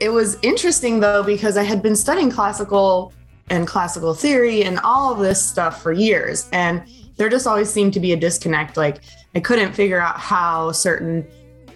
it 0.00 0.08
was 0.08 0.38
interesting 0.42 1.00
though 1.00 1.22
because 1.22 1.56
I 1.56 1.62
had 1.62 1.82
been 1.82 1.96
studying 1.96 2.30
classical 2.30 3.12
and 3.50 3.66
classical 3.66 4.14
theory 4.14 4.62
and 4.64 4.78
all 4.80 5.12
of 5.12 5.18
this 5.18 5.44
stuff 5.44 5.82
for 5.82 5.92
years, 5.92 6.48
and 6.52 6.82
there 7.16 7.28
just 7.28 7.46
always 7.46 7.70
seemed 7.70 7.92
to 7.94 8.00
be 8.00 8.12
a 8.12 8.16
disconnect. 8.16 8.76
Like 8.76 9.00
I 9.34 9.40
couldn't 9.40 9.74
figure 9.74 10.00
out 10.00 10.18
how 10.18 10.72
certain 10.72 11.26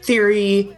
theory 0.02 0.76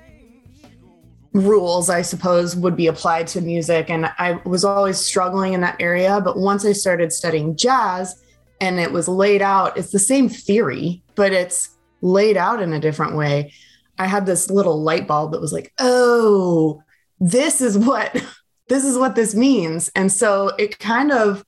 rules, 1.32 1.90
I 1.90 2.02
suppose, 2.02 2.56
would 2.56 2.76
be 2.76 2.86
applied 2.86 3.26
to 3.28 3.40
music, 3.40 3.90
and 3.90 4.06
I 4.18 4.40
was 4.44 4.64
always 4.64 4.98
struggling 4.98 5.52
in 5.52 5.60
that 5.60 5.76
area. 5.80 6.20
But 6.20 6.38
once 6.38 6.64
I 6.64 6.72
started 6.72 7.12
studying 7.12 7.56
jazz, 7.56 8.22
and 8.60 8.80
it 8.80 8.90
was 8.90 9.06
laid 9.06 9.42
out, 9.42 9.76
it's 9.76 9.92
the 9.92 9.98
same 9.98 10.28
theory, 10.28 11.02
but 11.14 11.32
it's 11.32 11.76
laid 12.00 12.36
out 12.36 12.62
in 12.62 12.72
a 12.72 12.80
different 12.80 13.16
way. 13.16 13.52
I 13.98 14.06
had 14.06 14.26
this 14.26 14.50
little 14.50 14.82
light 14.82 15.06
bulb 15.06 15.32
that 15.32 15.40
was 15.40 15.52
like, 15.52 15.72
oh, 15.78 16.82
this 17.20 17.60
is 17.60 17.78
what 17.78 18.14
this 18.68 18.84
is 18.84 18.98
what 18.98 19.14
this 19.14 19.34
means. 19.34 19.90
And 19.94 20.10
so 20.10 20.48
it 20.58 20.78
kind 20.78 21.12
of 21.12 21.44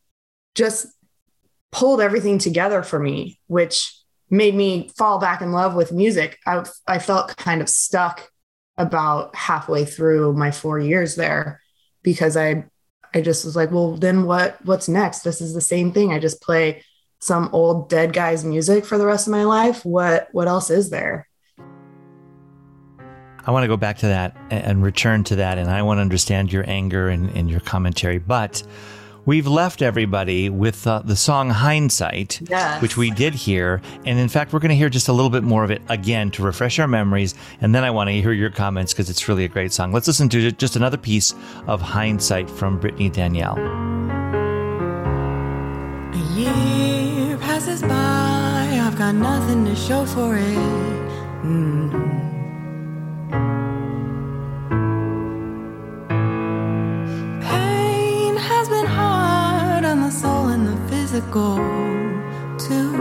just 0.55 0.87
pulled 1.71 2.01
everything 2.01 2.39
together 2.39 2.83
for 2.83 2.99
me, 2.99 3.41
which 3.47 3.95
made 4.31 4.55
me 4.55 4.91
fall 4.97 5.19
back 5.19 5.41
in 5.41 5.53
love 5.53 5.75
with 5.75 5.93
music. 5.93 6.39
I, 6.47 6.65
I 6.87 6.99
felt 6.99 7.37
kind 7.37 7.61
of 7.61 7.69
stuck 7.69 8.31
about 8.77 9.35
halfway 9.35 9.85
through 9.85 10.35
my 10.35 10.51
four 10.51 10.79
years 10.79 11.17
there 11.17 11.61
because 12.03 12.37
I 12.37 12.65
I 13.15 13.23
just 13.23 13.45
was 13.45 13.57
like, 13.57 13.71
well, 13.71 13.97
then 13.97 14.25
what 14.25 14.65
what's 14.65 14.89
next? 14.89 15.21
This 15.21 15.41
is 15.41 15.55
the 15.55 15.61
same 15.61 15.93
thing. 15.93 16.13
I 16.13 16.19
just 16.19 16.43
play 16.43 16.83
some 17.21 17.49
old 17.53 17.89
dead 17.89 18.13
guy's 18.13 18.45
music 18.45 18.85
for 18.85 18.99
the 18.99 19.07
rest 19.07 19.27
of 19.27 19.33
my 19.33 19.45
life. 19.45 19.85
What 19.85 20.29
what 20.33 20.49
else 20.49 20.71
is 20.71 20.91
there? 20.91 21.28
I 23.49 23.51
want 23.51 23.65
to 23.65 23.69
go 23.69 23.79
back 23.79 23.97
to 23.99 24.09
that 24.09 24.37
and, 24.51 24.63
and 24.63 24.83
return 24.83 25.25
to 25.25 25.37
that, 25.37 25.57
and 25.57 25.71
I 25.71 25.81
want 25.81 25.97
to 25.97 26.03
understand 26.03 26.53
your 26.53 26.69
anger 26.69 27.09
and, 27.09 27.31
and 27.31 27.51
your 27.51 27.61
commentary. 27.61 28.19
But 28.19 28.63
we've 29.25 29.47
left 29.47 29.81
everybody 29.81 30.51
with 30.51 30.87
uh, 30.87 31.01
the 31.03 31.17
song 31.17 31.49
"Hindsight," 31.49 32.43
Yes. 32.47 32.83
which 32.83 32.99
we 32.99 33.11
did 33.11 33.35
hear, 33.35 33.81
and 34.05 34.19
in 34.19 34.29
fact, 34.29 34.53
we're 34.53 34.59
going 34.59 34.69
to 34.69 34.77
hear 34.77 34.91
just 34.91 35.09
a 35.09 35.15
little 35.15 35.31
bit 35.31 35.45
more 35.45 35.65
of 35.65 35.71
it 35.71 35.81
again 35.89 36.31
to 36.33 36.43
refresh 36.43 36.79
our 36.79 36.87
memories, 36.87 37.35
and 37.63 37.75
then 37.75 37.85
I 37.85 37.91
want 37.91 38.09
to 38.09 38.21
hear 38.21 38.33
your 38.33 38.51
comments 38.51 38.93
because 38.93 39.09
it's 39.09 39.27
really 39.29 39.47
a 39.47 39.49
great 39.49 39.73
song. 39.73 39.93
Let's 39.93 40.07
listen 40.07 40.29
to 40.29 40.53
just 40.53 40.77
another 40.77 40.99
piece 40.99 41.35
of 41.67 41.81
"Hindsight" 41.81 42.51
from 42.51 42.79
Brittany 42.79 43.09
Danielle. 43.09 43.57
A 46.13 46.35
year 46.35 47.39
passes 47.39 47.81
by, 47.81 48.79
I've 48.85 48.99
got 48.99 49.15
nothing 49.15 49.65
to 49.65 49.75
show 49.75 50.05
for 50.05 50.37
it. 50.37 50.59
Mm. 51.43 52.28
The 61.21 61.25
physical, 61.25 61.57
too. 62.59 62.95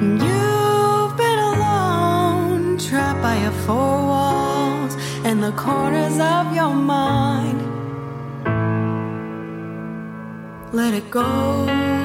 And 0.00 0.22
you've 0.22 1.16
been 1.16 1.38
alone, 1.38 2.78
trapped 2.78 3.22
by 3.22 3.38
your 3.42 3.52
four 3.66 3.76
walls 3.76 4.94
and 5.24 5.42
the 5.42 5.52
corners 5.52 6.18
of 6.18 6.54
your 6.54 6.74
mind. 6.74 7.62
Let 10.72 10.94
it 10.94 11.10
go. 11.10 11.95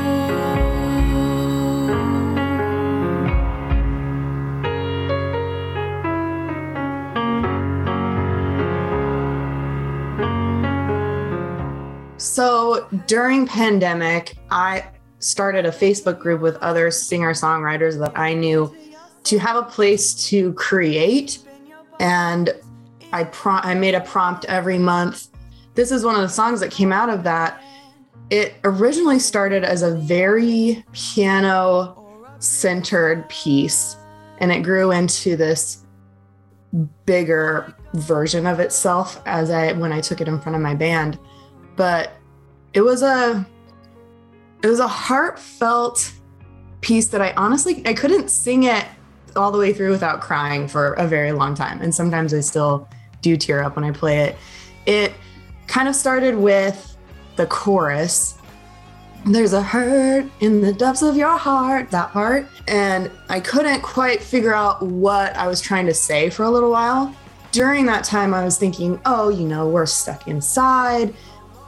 So 12.31 12.87
during 13.07 13.45
pandemic, 13.45 14.37
I 14.49 14.85
started 15.19 15.65
a 15.65 15.69
Facebook 15.69 16.17
group 16.17 16.39
with 16.39 16.55
other 16.59 16.89
singer-songwriters 16.89 17.99
that 17.99 18.17
I 18.17 18.33
knew 18.33 18.73
to 19.25 19.37
have 19.37 19.57
a 19.57 19.63
place 19.63 20.13
to 20.29 20.53
create. 20.53 21.39
And 21.99 22.51
I 23.11 23.25
pro- 23.25 23.55
I 23.55 23.73
made 23.73 23.95
a 23.95 23.99
prompt 23.99 24.45
every 24.45 24.77
month. 24.77 25.27
This 25.75 25.91
is 25.91 26.05
one 26.05 26.15
of 26.15 26.21
the 26.21 26.29
songs 26.29 26.61
that 26.61 26.71
came 26.71 26.93
out 26.93 27.09
of 27.09 27.23
that. 27.23 27.61
it 28.29 28.55
originally 28.63 29.19
started 29.19 29.65
as 29.65 29.81
a 29.81 29.93
very 29.93 30.85
piano 30.93 32.25
centered 32.39 33.27
piece 33.27 33.97
and 34.37 34.53
it 34.53 34.61
grew 34.61 34.91
into 34.91 35.35
this 35.35 35.83
bigger 37.05 37.75
version 37.93 38.47
of 38.47 38.61
itself 38.61 39.21
as 39.25 39.51
I 39.51 39.73
when 39.73 39.91
I 39.91 39.99
took 39.99 40.21
it 40.21 40.29
in 40.29 40.39
front 40.39 40.55
of 40.55 40.61
my 40.61 40.73
band. 40.73 41.19
But 41.75 42.13
it 42.73 42.81
was 42.81 43.01
a 43.01 43.45
it 44.63 44.67
was 44.67 44.79
a 44.79 44.87
heartfelt 44.87 46.11
piece 46.81 47.07
that 47.09 47.21
I 47.21 47.33
honestly 47.33 47.81
I 47.85 47.93
couldn't 47.93 48.29
sing 48.29 48.63
it 48.63 48.85
all 49.35 49.51
the 49.51 49.57
way 49.57 49.73
through 49.73 49.91
without 49.91 50.21
crying 50.21 50.67
for 50.67 50.93
a 50.93 51.07
very 51.07 51.31
long 51.31 51.55
time. 51.55 51.81
And 51.81 51.93
sometimes 51.93 52.33
I 52.33 52.41
still 52.41 52.87
do 53.21 53.37
tear 53.37 53.63
up 53.63 53.75
when 53.75 53.85
I 53.85 53.91
play 53.91 54.19
it. 54.21 54.37
It 54.85 55.13
kind 55.67 55.87
of 55.87 55.95
started 55.95 56.35
with 56.35 56.97
the 57.35 57.45
chorus. 57.45 58.37
There's 59.25 59.53
a 59.53 59.61
hurt 59.61 60.25
in 60.39 60.61
the 60.61 60.73
depths 60.73 61.01
of 61.01 61.15
your 61.15 61.37
heart, 61.37 61.91
that 61.91 62.11
part. 62.11 62.47
And 62.67 63.11
I 63.29 63.39
couldn't 63.39 63.81
quite 63.81 64.21
figure 64.21 64.53
out 64.53 64.81
what 64.81 65.35
I 65.35 65.47
was 65.47 65.61
trying 65.61 65.85
to 65.85 65.93
say 65.93 66.29
for 66.29 66.43
a 66.43 66.49
little 66.49 66.71
while. 66.71 67.15
During 67.51 67.85
that 67.85 68.03
time, 68.03 68.33
I 68.33 68.43
was 68.43 68.57
thinking, 68.57 68.99
oh, 69.05 69.29
you 69.29 69.47
know, 69.47 69.67
we're 69.67 69.85
stuck 69.85 70.27
inside. 70.27 71.13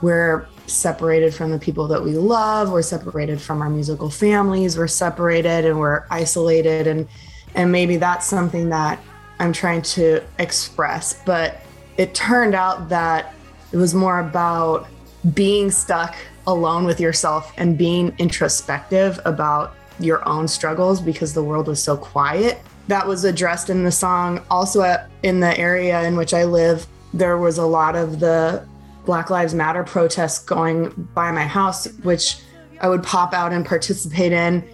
We're 0.02 0.48
separated 0.66 1.34
from 1.34 1.50
the 1.50 1.58
people 1.58 1.88
that 1.88 2.02
we 2.02 2.12
love. 2.12 2.70
We're 2.70 2.82
separated 2.82 3.40
from 3.40 3.62
our 3.62 3.70
musical 3.70 4.10
families. 4.10 4.76
We're 4.78 4.88
separated 4.88 5.64
and 5.64 5.78
we're 5.78 6.04
isolated. 6.10 6.86
And 6.86 7.08
and 7.54 7.70
maybe 7.70 7.96
that's 7.96 8.26
something 8.26 8.68
that 8.70 8.98
I'm 9.38 9.52
trying 9.52 9.82
to 9.82 10.22
express. 10.38 11.22
But 11.24 11.60
it 11.96 12.14
turned 12.14 12.54
out 12.54 12.88
that 12.88 13.34
it 13.72 13.76
was 13.76 13.94
more 13.94 14.20
about 14.20 14.88
being 15.34 15.70
stuck 15.70 16.16
alone 16.46 16.84
with 16.84 17.00
yourself 17.00 17.52
and 17.56 17.78
being 17.78 18.14
introspective 18.18 19.18
about 19.24 19.74
your 19.98 20.26
own 20.28 20.48
struggles 20.48 21.00
because 21.00 21.32
the 21.32 21.42
world 21.42 21.68
was 21.68 21.82
so 21.82 21.96
quiet. 21.96 22.60
That 22.88 23.06
was 23.06 23.24
addressed 23.24 23.70
in 23.70 23.84
the 23.84 23.92
song. 23.92 24.44
Also, 24.50 24.82
uh, 24.82 25.06
in 25.22 25.40
the 25.40 25.56
area 25.58 26.02
in 26.02 26.16
which 26.16 26.34
I 26.34 26.44
live, 26.44 26.86
there 27.14 27.38
was 27.38 27.58
a 27.58 27.64
lot 27.64 27.96
of 27.96 28.20
the 28.20 28.66
Black 29.04 29.30
Lives 29.30 29.54
Matter 29.54 29.84
protests 29.84 30.38
going 30.38 30.90
by 31.14 31.30
my 31.30 31.46
house, 31.46 31.86
which 32.02 32.38
I 32.80 32.88
would 32.88 33.02
pop 33.02 33.32
out 33.32 33.52
and 33.52 33.64
participate 33.64 34.32
in. 34.32 34.68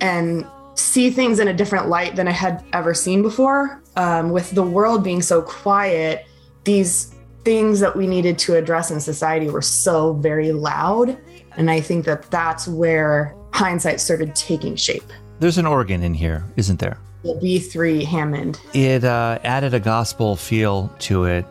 And 0.00 0.46
see 0.78 1.10
things 1.10 1.38
in 1.38 1.48
a 1.48 1.52
different 1.52 1.88
light 1.88 2.16
than 2.16 2.28
I 2.28 2.32
had 2.32 2.64
ever 2.72 2.94
seen 2.94 3.22
before. 3.22 3.82
Um, 3.96 4.30
with 4.30 4.52
the 4.52 4.62
world 4.62 5.02
being 5.02 5.22
so 5.22 5.42
quiet, 5.42 6.24
these 6.64 7.14
things 7.44 7.80
that 7.80 7.96
we 7.96 8.06
needed 8.06 8.38
to 8.40 8.54
address 8.54 8.90
in 8.90 9.00
society 9.00 9.48
were 9.48 9.62
so 9.62 10.14
very 10.14 10.52
loud. 10.52 11.18
And 11.56 11.70
I 11.70 11.80
think 11.80 12.04
that 12.04 12.30
that's 12.30 12.68
where 12.68 13.34
hindsight 13.52 14.00
started 14.00 14.34
taking 14.36 14.76
shape. 14.76 15.02
There's 15.40 15.58
an 15.58 15.66
organ 15.66 16.02
in 16.02 16.14
here, 16.14 16.44
isn't 16.56 16.78
there? 16.78 16.98
The 17.24 17.34
B3 17.34 18.04
Hammond. 18.04 18.60
It 18.74 19.02
uh, 19.02 19.38
added 19.42 19.74
a 19.74 19.80
gospel 19.80 20.36
feel 20.36 20.92
to 21.00 21.24
it. 21.24 21.44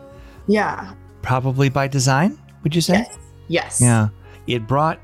Yeah. 0.46 0.94
Probably 1.28 1.68
by 1.68 1.88
design, 1.88 2.38
would 2.62 2.74
you 2.74 2.80
say? 2.80 2.94
Yes. 2.94 3.18
Yes. 3.48 3.80
Yeah. 3.82 4.08
It 4.46 4.66
brought 4.66 4.98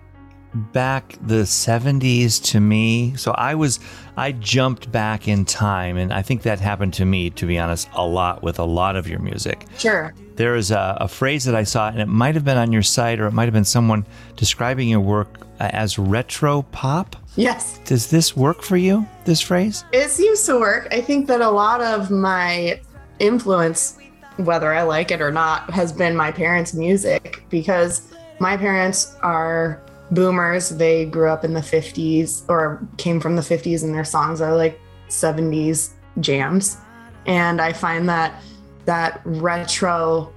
back 0.72 1.18
the 1.20 1.42
70s 1.42 2.42
to 2.44 2.60
me. 2.60 3.14
So 3.16 3.32
I 3.32 3.54
was, 3.54 3.78
I 4.16 4.32
jumped 4.32 4.90
back 4.90 5.28
in 5.28 5.44
time. 5.44 5.98
And 5.98 6.14
I 6.14 6.22
think 6.22 6.40
that 6.44 6.60
happened 6.60 6.94
to 6.94 7.04
me, 7.04 7.28
to 7.28 7.44
be 7.44 7.58
honest, 7.58 7.90
a 7.92 8.06
lot 8.06 8.42
with 8.42 8.58
a 8.58 8.64
lot 8.64 8.96
of 8.96 9.06
your 9.06 9.18
music. 9.18 9.66
Sure. 9.76 10.14
There 10.36 10.56
is 10.56 10.70
a, 10.70 10.96
a 10.98 11.08
phrase 11.08 11.44
that 11.44 11.54
I 11.54 11.64
saw, 11.64 11.88
and 11.88 12.00
it 12.00 12.08
might 12.08 12.34
have 12.36 12.44
been 12.44 12.56
on 12.56 12.72
your 12.72 12.82
site 12.82 13.20
or 13.20 13.26
it 13.26 13.32
might 13.32 13.44
have 13.44 13.52
been 13.52 13.62
someone 13.62 14.06
describing 14.36 14.88
your 14.88 15.00
work 15.00 15.46
uh, 15.60 15.68
as 15.74 15.98
retro 15.98 16.62
pop. 16.72 17.16
Yes. 17.36 17.80
Does 17.84 18.08
this 18.08 18.34
work 18.34 18.62
for 18.62 18.78
you, 18.78 19.06
this 19.26 19.42
phrase? 19.42 19.84
It 19.92 20.08
seems 20.08 20.42
to 20.44 20.58
work. 20.58 20.88
I 20.90 21.02
think 21.02 21.26
that 21.26 21.42
a 21.42 21.50
lot 21.50 21.82
of 21.82 22.10
my 22.10 22.80
influence, 23.18 23.98
whether 24.36 24.72
I 24.72 24.82
like 24.82 25.10
it 25.10 25.20
or 25.20 25.30
not, 25.30 25.70
has 25.70 25.92
been 25.92 26.16
my 26.16 26.32
parents' 26.32 26.74
music 26.74 27.44
because 27.50 28.12
my 28.40 28.56
parents 28.56 29.16
are 29.22 29.82
boomers. 30.10 30.70
They 30.70 31.06
grew 31.06 31.28
up 31.28 31.44
in 31.44 31.54
the 31.54 31.60
50s 31.60 32.48
or 32.48 32.86
came 32.96 33.20
from 33.20 33.36
the 33.36 33.42
50s, 33.42 33.82
and 33.82 33.94
their 33.94 34.04
songs 34.04 34.40
are 34.40 34.56
like 34.56 34.80
70s 35.08 35.90
jams. 36.20 36.78
And 37.26 37.60
I 37.60 37.72
find 37.72 38.08
that 38.08 38.42
that 38.84 39.20
retro 39.24 40.32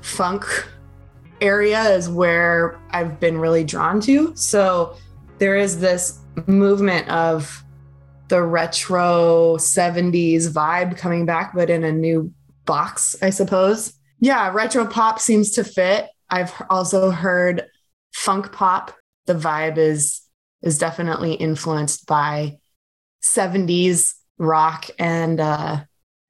funk 0.00 0.44
area 1.40 1.82
is 1.90 2.08
where 2.08 2.78
I've 2.90 3.18
been 3.18 3.38
really 3.38 3.64
drawn 3.64 4.00
to. 4.02 4.34
So 4.36 4.96
there 5.38 5.56
is 5.56 5.80
this 5.80 6.20
movement 6.46 7.08
of 7.08 7.64
the 8.28 8.42
retro 8.42 9.56
70s 9.56 10.48
vibe 10.48 10.96
coming 10.96 11.26
back, 11.26 11.54
but 11.54 11.70
in 11.70 11.84
a 11.84 11.92
new 11.92 12.32
box, 12.68 13.16
I 13.20 13.30
suppose. 13.30 13.94
Yeah, 14.20 14.52
retro 14.52 14.86
pop 14.86 15.18
seems 15.18 15.50
to 15.52 15.64
fit. 15.64 16.08
I've 16.30 16.52
also 16.70 17.10
heard 17.10 17.64
funk 18.12 18.52
pop 18.52 18.92
the 19.26 19.34
vibe 19.34 19.78
is 19.78 20.22
is 20.62 20.78
definitely 20.78 21.34
influenced 21.34 22.06
by 22.06 22.58
70s 23.22 24.14
rock 24.38 24.86
and 24.98 25.40
uh 25.40 25.80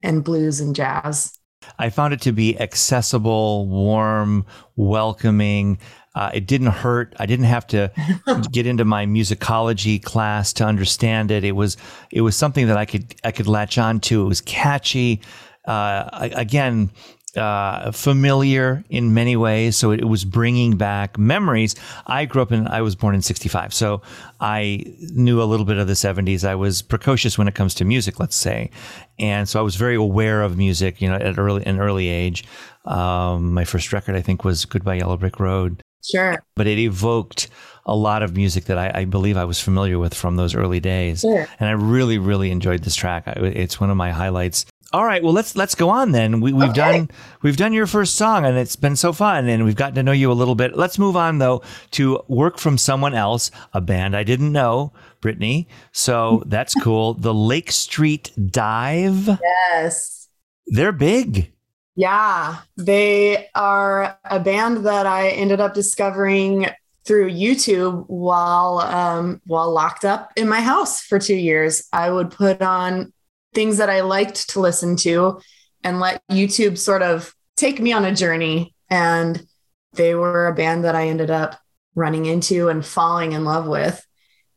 and 0.01 0.23
blues 0.23 0.59
and 0.59 0.75
jazz. 0.75 1.33
I 1.77 1.89
found 1.89 2.13
it 2.13 2.21
to 2.21 2.31
be 2.31 2.59
accessible, 2.59 3.67
warm, 3.67 4.45
welcoming. 4.75 5.77
Uh, 6.15 6.31
it 6.33 6.47
didn't 6.47 6.67
hurt. 6.67 7.13
I 7.19 7.25
didn't 7.25 7.45
have 7.45 7.67
to 7.67 7.91
get 8.51 8.65
into 8.65 8.85
my 8.85 9.05
musicology 9.05 10.01
class 10.01 10.53
to 10.53 10.65
understand 10.65 11.31
it. 11.31 11.43
It 11.43 11.51
was 11.51 11.77
it 12.11 12.21
was 12.21 12.35
something 12.35 12.67
that 12.67 12.77
I 12.77 12.85
could 12.85 13.15
I 13.23 13.31
could 13.31 13.47
latch 13.47 13.77
on 13.77 13.99
to. 14.01 14.21
It 14.21 14.27
was 14.27 14.41
catchy. 14.41 15.21
Uh, 15.65 16.29
again, 16.35 16.89
uh, 17.35 17.91
familiar 17.91 18.83
in 18.89 19.13
many 19.13 19.35
ways. 19.35 19.77
So 19.77 19.91
it, 19.91 20.05
was 20.05 20.25
bringing 20.25 20.77
back 20.77 21.17
memories. 21.17 21.75
I 22.07 22.25
grew 22.25 22.41
up 22.41 22.51
in, 22.51 22.67
I 22.67 22.81
was 22.81 22.95
born 22.95 23.15
in 23.15 23.21
65. 23.21 23.73
So 23.73 24.01
I 24.39 24.83
knew 25.13 25.41
a 25.41 25.45
little 25.45 25.65
bit 25.65 25.77
of 25.77 25.87
the 25.87 25.93
70s. 25.93 26.47
I 26.47 26.55
was 26.55 26.81
precocious 26.81 27.37
when 27.37 27.47
it 27.47 27.55
comes 27.55 27.75
to 27.75 27.85
music, 27.85 28.19
let's 28.19 28.35
say. 28.35 28.71
And 29.19 29.47
so 29.47 29.59
I 29.59 29.63
was 29.63 29.75
very 29.75 29.95
aware 29.95 30.41
of 30.41 30.57
music, 30.57 31.01
you 31.01 31.09
know, 31.09 31.15
at 31.15 31.37
early, 31.37 31.65
an 31.65 31.79
early 31.79 32.07
age. 32.07 32.45
Um, 32.85 33.53
my 33.53 33.65
first 33.65 33.93
record, 33.93 34.15
I 34.15 34.21
think, 34.21 34.43
was 34.43 34.65
Goodbye 34.65 34.95
Yellow 34.95 35.17
Brick 35.17 35.39
Road. 35.39 35.81
Sure. 36.03 36.41
But 36.55 36.65
it 36.67 36.79
evoked 36.79 37.49
a 37.85 37.95
lot 37.95 38.23
of 38.23 38.35
music 38.35 38.65
that 38.65 38.77
I, 38.77 39.01
I, 39.01 39.05
believe 39.05 39.35
I 39.35 39.45
was 39.45 39.59
familiar 39.59 39.99
with 39.99 40.13
from 40.13 40.35
those 40.35 40.55
early 40.55 40.79
days. 40.79 41.21
Sure. 41.21 41.47
And 41.59 41.69
I 41.69 41.73
really, 41.73 42.17
really 42.17 42.51
enjoyed 42.51 42.83
this 42.83 42.95
track. 42.95 43.23
It's 43.27 43.79
one 43.79 43.89
of 43.89 43.97
my 43.97 44.11
highlights 44.11 44.65
all 44.91 45.05
right, 45.05 45.21
well 45.21 45.33
let's 45.33 45.55
let's 45.55 45.75
go 45.75 45.89
on 45.89 46.11
then. 46.11 46.41
We, 46.41 46.51
have 46.51 46.71
okay. 46.71 46.73
done 46.73 47.11
we've 47.41 47.57
done 47.57 47.73
your 47.73 47.85
first 47.85 48.15
song 48.15 48.45
and 48.45 48.57
it's 48.57 48.75
been 48.75 48.95
so 48.95 49.13
fun 49.13 49.47
and 49.47 49.63
we've 49.63 49.75
gotten 49.75 49.95
to 49.95 50.03
know 50.03 50.11
you 50.11 50.31
a 50.31 50.33
little 50.33 50.55
bit. 50.55 50.75
Let's 50.75 50.97
move 50.97 51.15
on 51.15 51.37
though 51.37 51.61
to 51.91 52.23
work 52.27 52.57
from 52.57 52.77
someone 52.77 53.13
else, 53.13 53.51
a 53.73 53.81
band 53.81 54.15
I 54.15 54.23
didn't 54.23 54.51
know, 54.51 54.93
Brittany. 55.21 55.67
So 55.91 56.43
that's 56.47 56.73
cool. 56.75 57.13
The 57.13 57.33
Lake 57.33 57.71
Street 57.71 58.31
Dive. 58.49 59.39
Yes, 59.41 60.27
they're 60.67 60.91
big. 60.91 61.53
Yeah, 61.95 62.59
they 62.77 63.49
are 63.55 64.17
a 64.23 64.39
band 64.39 64.85
that 64.85 65.05
I 65.05 65.29
ended 65.29 65.59
up 65.59 65.73
discovering 65.73 66.67
through 67.05 67.31
YouTube 67.31 68.05
while 68.07 68.79
um, 68.79 69.41
while 69.45 69.71
locked 69.71 70.05
up 70.05 70.31
in 70.35 70.47
my 70.47 70.61
house 70.61 71.01
for 71.01 71.19
two 71.19 71.35
years. 71.35 71.87
I 71.91 72.09
would 72.09 72.31
put 72.31 72.61
on 72.61 73.13
things 73.53 73.77
that 73.77 73.89
I 73.89 74.01
liked 74.01 74.49
to 74.51 74.59
listen 74.59 74.95
to 74.97 75.39
and 75.83 75.99
let 75.99 76.21
YouTube 76.29 76.77
sort 76.77 77.01
of 77.01 77.33
take 77.55 77.79
me 77.79 77.91
on 77.91 78.05
a 78.05 78.15
journey. 78.15 78.73
And 78.89 79.45
they 79.93 80.15
were 80.15 80.47
a 80.47 80.53
band 80.53 80.83
that 80.83 80.95
I 80.95 81.07
ended 81.07 81.31
up 81.31 81.59
running 81.95 82.25
into 82.25 82.69
and 82.69 82.85
falling 82.85 83.31
in 83.33 83.43
love 83.45 83.67
with. 83.67 84.05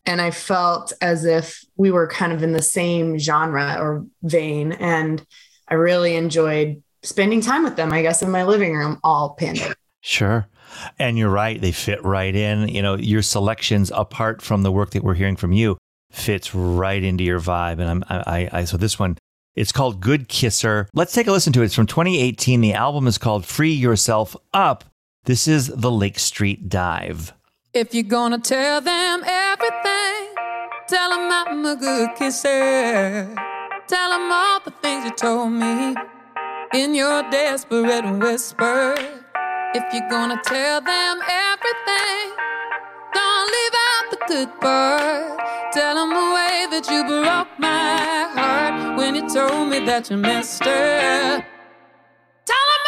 And 0.05 0.21
I 0.21 0.31
felt 0.31 0.93
as 1.01 1.25
if 1.25 1.65
we 1.77 1.91
were 1.91 2.09
kind 2.09 2.33
of 2.33 2.43
in 2.43 2.53
the 2.53 2.63
same 2.63 3.19
genre 3.19 3.77
or 3.81 4.05
vein. 4.23 4.73
And 4.73 5.25
I 5.69 5.75
really 5.75 6.17
enjoyed 6.17 6.83
spending 7.03 7.41
time 7.41 7.63
with 7.63 7.77
them, 7.77 7.93
I 7.93 8.03
guess, 8.03 8.23
in 8.23 8.31
my 8.31 8.45
living 8.45 8.75
room 8.75 8.99
all 9.05 9.35
pandemic. 9.35 9.77
Sure. 10.01 10.49
And 10.99 11.19
you're 11.19 11.31
right. 11.31 11.61
They 11.61 11.73
fit 11.73 12.03
right 12.05 12.35
in. 12.35 12.69
You 12.69 12.83
know, 12.83 12.97
your 12.97 13.23
selections, 13.23 13.93
apart 13.95 14.43
from 14.43 14.63
the 14.63 14.73
work 14.73 14.91
that 14.91 15.05
we're 15.05 15.15
hearing 15.15 15.37
from 15.37 15.53
you, 15.53 15.77
fits 16.12 16.55
right 16.55 17.03
into 17.03 17.25
your 17.25 17.40
vibe. 17.40 17.81
And 17.81 17.88
I'm, 17.88 18.05
I, 18.09 18.48
I, 18.53 18.64
so 18.64 18.77
this 18.77 18.98
one, 18.98 19.18
it's 19.55 19.72
called 19.72 20.01
Good 20.01 20.29
Kisser. 20.29 20.88
Let's 20.94 21.12
take 21.12 21.27
a 21.27 21.33
listen 21.33 21.53
to 21.55 21.62
it. 21.62 21.66
It's 21.66 21.75
from 21.75 21.87
2018. 21.87 22.61
The 22.61 22.75
album 22.75 23.07
is 23.07 23.18
called 23.18 23.44
Free 23.44 23.72
Yourself 23.72 24.37
Up. 24.55 24.85
This 25.25 25.46
is 25.46 25.68
the 25.68 25.90
Lake 25.90 26.18
Street 26.18 26.68
Dive. 26.68 27.33
If 27.75 27.94
you're 27.94 28.03
gonna 28.03 28.38
tell 28.38 28.81
them 28.81 29.22
everything, 29.25 30.35
tell 30.88 31.11
them 31.11 31.31
I'm 31.31 31.64
a 31.64 31.77
good 31.77 32.11
kisser. 32.16 33.35
Tell 33.88 34.11
them 34.11 34.33
all 34.33 34.61
the 34.64 34.72
things 34.83 35.05
you 35.05 35.11
told 35.12 35.53
me 35.53 35.94
in 36.75 36.94
your 36.94 37.22
desperate 37.31 38.05
whisper. 38.18 38.94
If 39.75 39.85
you're 39.92 40.09
gonna 40.11 40.40
tell 40.44 40.81
them 40.81 41.20
everything, 41.22 42.52
don't 43.14 43.46
leave 43.55 43.77
out 43.88 44.11
the 44.11 44.18
good 44.29 44.61
part. 44.61 45.38
Tell 45.72 45.94
them 45.94 46.11
way 46.11 46.66
that 46.70 46.88
you 46.90 47.05
broke 47.05 47.59
my 47.59 48.29
heart 48.37 48.96
when 48.98 49.14
you 49.14 49.29
told 49.29 49.68
me 49.68 49.79
that 49.87 50.11
you 50.11 50.16
missed 50.16 50.64
her. 50.64 51.44
Tell 52.51 52.66
them 52.70 52.82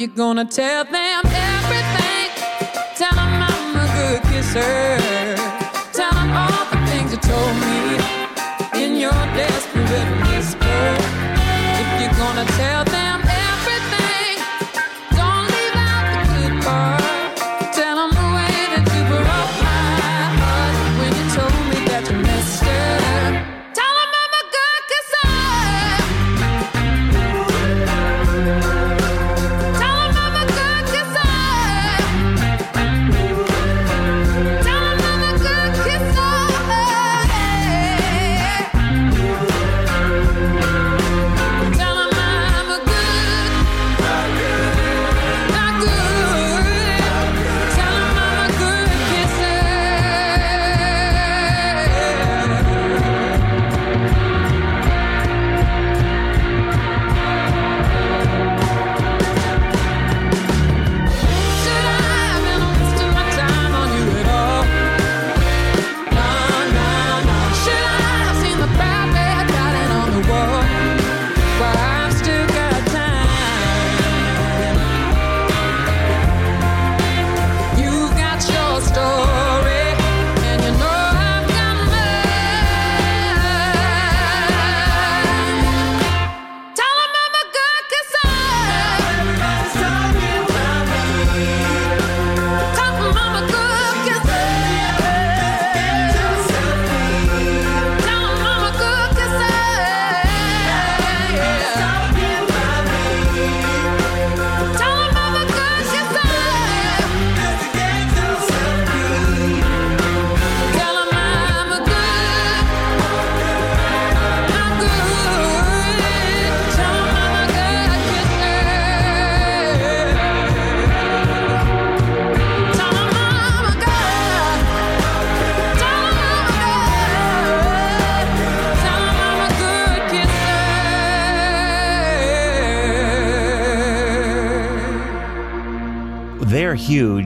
you're 0.00 0.08
gonna 0.08 0.46
tell 0.46 0.82
them 0.84 0.94
everything, 1.26 2.30
tell 2.96 3.14
them 3.14 3.42
I'm 3.48 3.76
a 3.76 3.86
good 3.98 4.22
kisser. 4.32 5.36
Tell 5.92 6.10
them 6.12 6.32
all 6.32 6.64
the 6.72 6.78
things 6.88 7.12
you 7.12 7.18
told 7.18 7.54
me 7.60 8.82
in 8.82 8.96
your 8.96 9.20
desperate 9.36 10.10
whisper. 10.24 10.80
If 11.80 12.00
you're 12.00 12.16
gonna 12.16 12.46
tell 12.56 12.89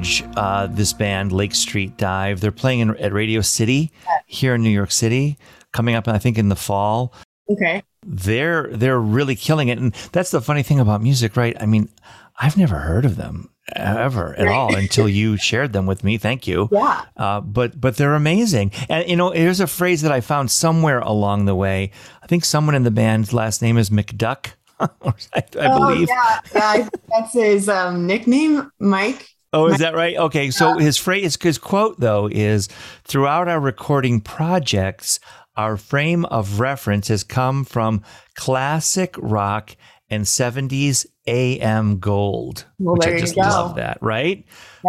huge. 0.05 0.25
Uh, 0.37 0.67
this 0.67 0.93
band, 0.93 1.33
Lake 1.33 1.55
Street 1.55 1.97
Dive. 1.97 2.41
They're 2.41 2.53
playing 2.53 2.81
in, 2.81 2.97
at 2.97 3.13
Radio 3.13 3.41
City 3.41 3.93
here 4.27 4.55
in 4.55 4.63
New 4.63 4.71
York 4.71 4.91
City, 4.91 5.39
coming 5.73 5.95
up, 5.95 6.09
I 6.09 6.19
think, 6.19 6.39
in 6.39 6.49
the 6.49 6.57
fall. 6.57 7.15
Okay. 7.51 7.83
They're 8.07 8.69
they're 8.73 9.01
really 9.01 9.35
killing 9.35 9.69
it, 9.69 9.79
and 9.79 9.95
that's 10.13 10.31
the 10.31 10.41
funny 10.41 10.63
thing 10.63 10.81
about 10.81 11.03
music, 11.03 11.37
right? 11.37 11.57
I 11.61 11.67
mean, 11.67 11.89
I've 12.39 12.57
never 12.57 12.77
heard 12.77 13.05
of 13.05 13.17
them 13.17 13.51
ever 13.75 14.35
at 14.35 14.47
all 14.47 14.75
until 14.77 15.09
you 15.09 15.39
shared 15.39 15.73
them 15.73 15.87
with 15.87 16.05
me. 16.05 16.19
Thank 16.19 16.47
you. 16.47 16.69
Yeah. 16.71 17.03
Uh, 17.17 17.41
but 17.41 17.81
but 17.81 17.97
they're 17.97 18.15
amazing, 18.15 18.73
and 18.91 19.09
you 19.09 19.17
know, 19.17 19.31
here's 19.31 19.61
a 19.61 19.67
phrase 19.67 20.03
that 20.03 20.13
I 20.13 20.21
found 20.21 20.51
somewhere 20.51 21.01
along 21.01 21.47
the 21.47 21.55
way. 21.55 21.93
I 22.23 22.27
think 22.27 22.45
someone 22.45 22.75
in 22.75 22.83
the 22.83 22.91
band's 22.91 23.33
last 23.33 23.63
name 23.63 23.79
is 23.79 23.89
McDuck. 23.89 24.53
I, 24.81 24.89
I 25.35 25.43
believe. 25.79 26.09
Oh, 26.11 26.41
yeah, 26.55 26.75
yeah. 26.77 26.89
That's 27.09 27.33
his 27.33 27.69
um, 27.71 28.07
nickname, 28.07 28.71
Mike. 28.79 29.34
Oh, 29.55 29.67
is 29.69 29.79
that 29.79 29.95
right? 29.95 30.17
Okay. 30.17 30.51
So 30.51 30.79
his 30.79 30.97
phrase, 30.97 31.39
his 31.41 31.59
quote 31.59 32.01
though 32.01 32.29
is 32.31 32.69
throughout 33.05 33.49
our 33.49 33.61
recording 33.61 34.21
projects, 34.21 35.21
our 35.57 35.77
frame 35.77 36.25
of 36.27 36.61
reference 36.61 37.09
has 37.09 37.23
come 37.25 37.65
from 37.65 38.03
classic 38.35 39.15
rock 39.19 39.77
and 40.11 40.25
70s 40.25 41.07
AM 41.27 41.99
gold, 41.99 42.67
Well, 42.79 42.95
which 42.95 43.03
there 43.03 43.13
I 43.13 43.15
you 43.15 43.21
just 43.21 43.35
go. 43.35 43.41
love 43.43 43.77
that, 43.77 43.99
right? 44.03 44.45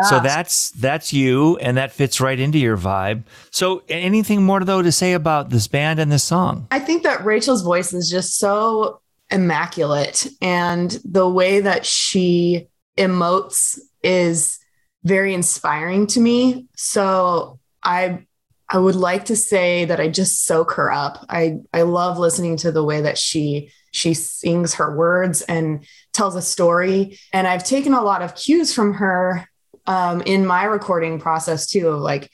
So 0.10 0.20
that's 0.20 0.72
that's 0.72 1.14
you 1.14 1.56
and 1.58 1.78
that 1.78 1.94
fits 1.94 2.20
right 2.20 2.38
into 2.38 2.58
your 2.58 2.78
vibe. 2.78 3.24
So 3.52 3.84
anything 3.88 4.44
more 4.44 4.60
though 4.60 4.82
to 4.82 4.92
say 4.92 5.14
about 5.14 5.50
this 5.50 5.68
band 5.68 6.00
and 6.00 6.12
this 6.12 6.24
song? 6.24 6.68
I 6.72 6.80
think 6.80 7.04
that 7.04 7.24
Rachel's 7.24 7.62
voice 7.62 7.94
is 7.94 8.10
just 8.10 8.38
so 8.38 9.00
immaculate 9.32 10.28
and 10.42 11.00
the 11.06 11.30
way 11.30 11.62
that 11.62 11.86
she 11.86 12.68
emotes 12.98 13.80
is 14.06 14.60
very 15.04 15.34
inspiring 15.34 16.08
to 16.08 16.20
me. 16.20 16.68
So 16.76 17.60
I 17.84 18.26
I 18.68 18.80
would 18.80 18.96
like 18.96 19.26
to 19.26 19.36
say 19.36 19.86
that 19.86 20.00
I 20.00 20.10
just 20.10 20.46
soak 20.46 20.72
her 20.74 20.92
up. 20.92 21.26
I 21.30 21.60
I 21.74 21.84
love 21.84 22.18
listening 22.18 22.58
to 22.58 22.72
the 22.72 22.84
way 22.84 23.02
that 23.02 23.18
she 23.18 23.72
she 23.92 24.14
sings 24.14 24.74
her 24.76 24.96
words 24.96 25.42
and 25.44 25.86
tells 26.12 26.36
a 26.36 26.42
story 26.42 27.18
and 27.32 27.48
I've 27.48 27.64
taken 27.64 27.94
a 27.94 28.02
lot 28.02 28.22
of 28.22 28.36
cues 28.36 28.74
from 28.74 28.96
her 28.96 29.48
um, 29.88 30.22
in 30.22 30.46
my 30.46 30.66
recording 30.66 31.20
process 31.20 31.68
too 31.68 31.88
of 31.90 32.02
like 32.02 32.30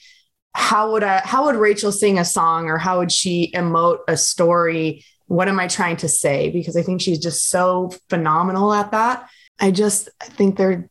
how 0.54 0.92
would 0.92 1.02
I 1.02 1.20
how 1.24 1.44
would 1.46 1.56
Rachel 1.56 1.92
sing 1.92 2.18
a 2.18 2.24
song 2.24 2.68
or 2.68 2.78
how 2.78 2.98
would 2.98 3.12
she 3.12 3.52
emote 3.54 4.00
a 4.08 4.16
story? 4.16 5.04
What 5.26 5.48
am 5.48 5.60
I 5.60 5.68
trying 5.68 5.96
to 5.98 6.08
say? 6.08 6.50
Because 6.50 6.76
I 6.76 6.82
think 6.82 7.00
she's 7.00 7.18
just 7.18 7.48
so 7.48 7.92
phenomenal 8.08 8.72
at 8.72 8.90
that. 8.90 9.28
I 9.60 9.70
just 9.70 10.08
I 10.20 10.26
think 10.26 10.56
they're 10.56 10.90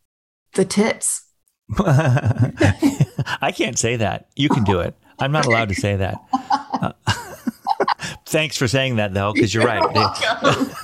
the 0.54 0.66
tits. 0.66 1.24
I 1.80 3.54
can't 3.56 3.78
say 3.80 3.96
that. 3.98 4.28
You 4.36 4.50
can 4.50 4.64
do 4.64 4.80
it. 4.82 4.96
I'm 5.20 5.32
not 5.32 5.46
allowed 5.46 5.70
to 5.70 5.76
say 5.76 5.96
that. 5.96 6.18
Uh, 6.74 6.92
thanks 8.26 8.58
for 8.58 8.68
saying 8.68 8.96
that, 8.98 9.14
though, 9.14 9.32
because 9.34 9.54
you're 9.54 9.66
right. 9.66 9.82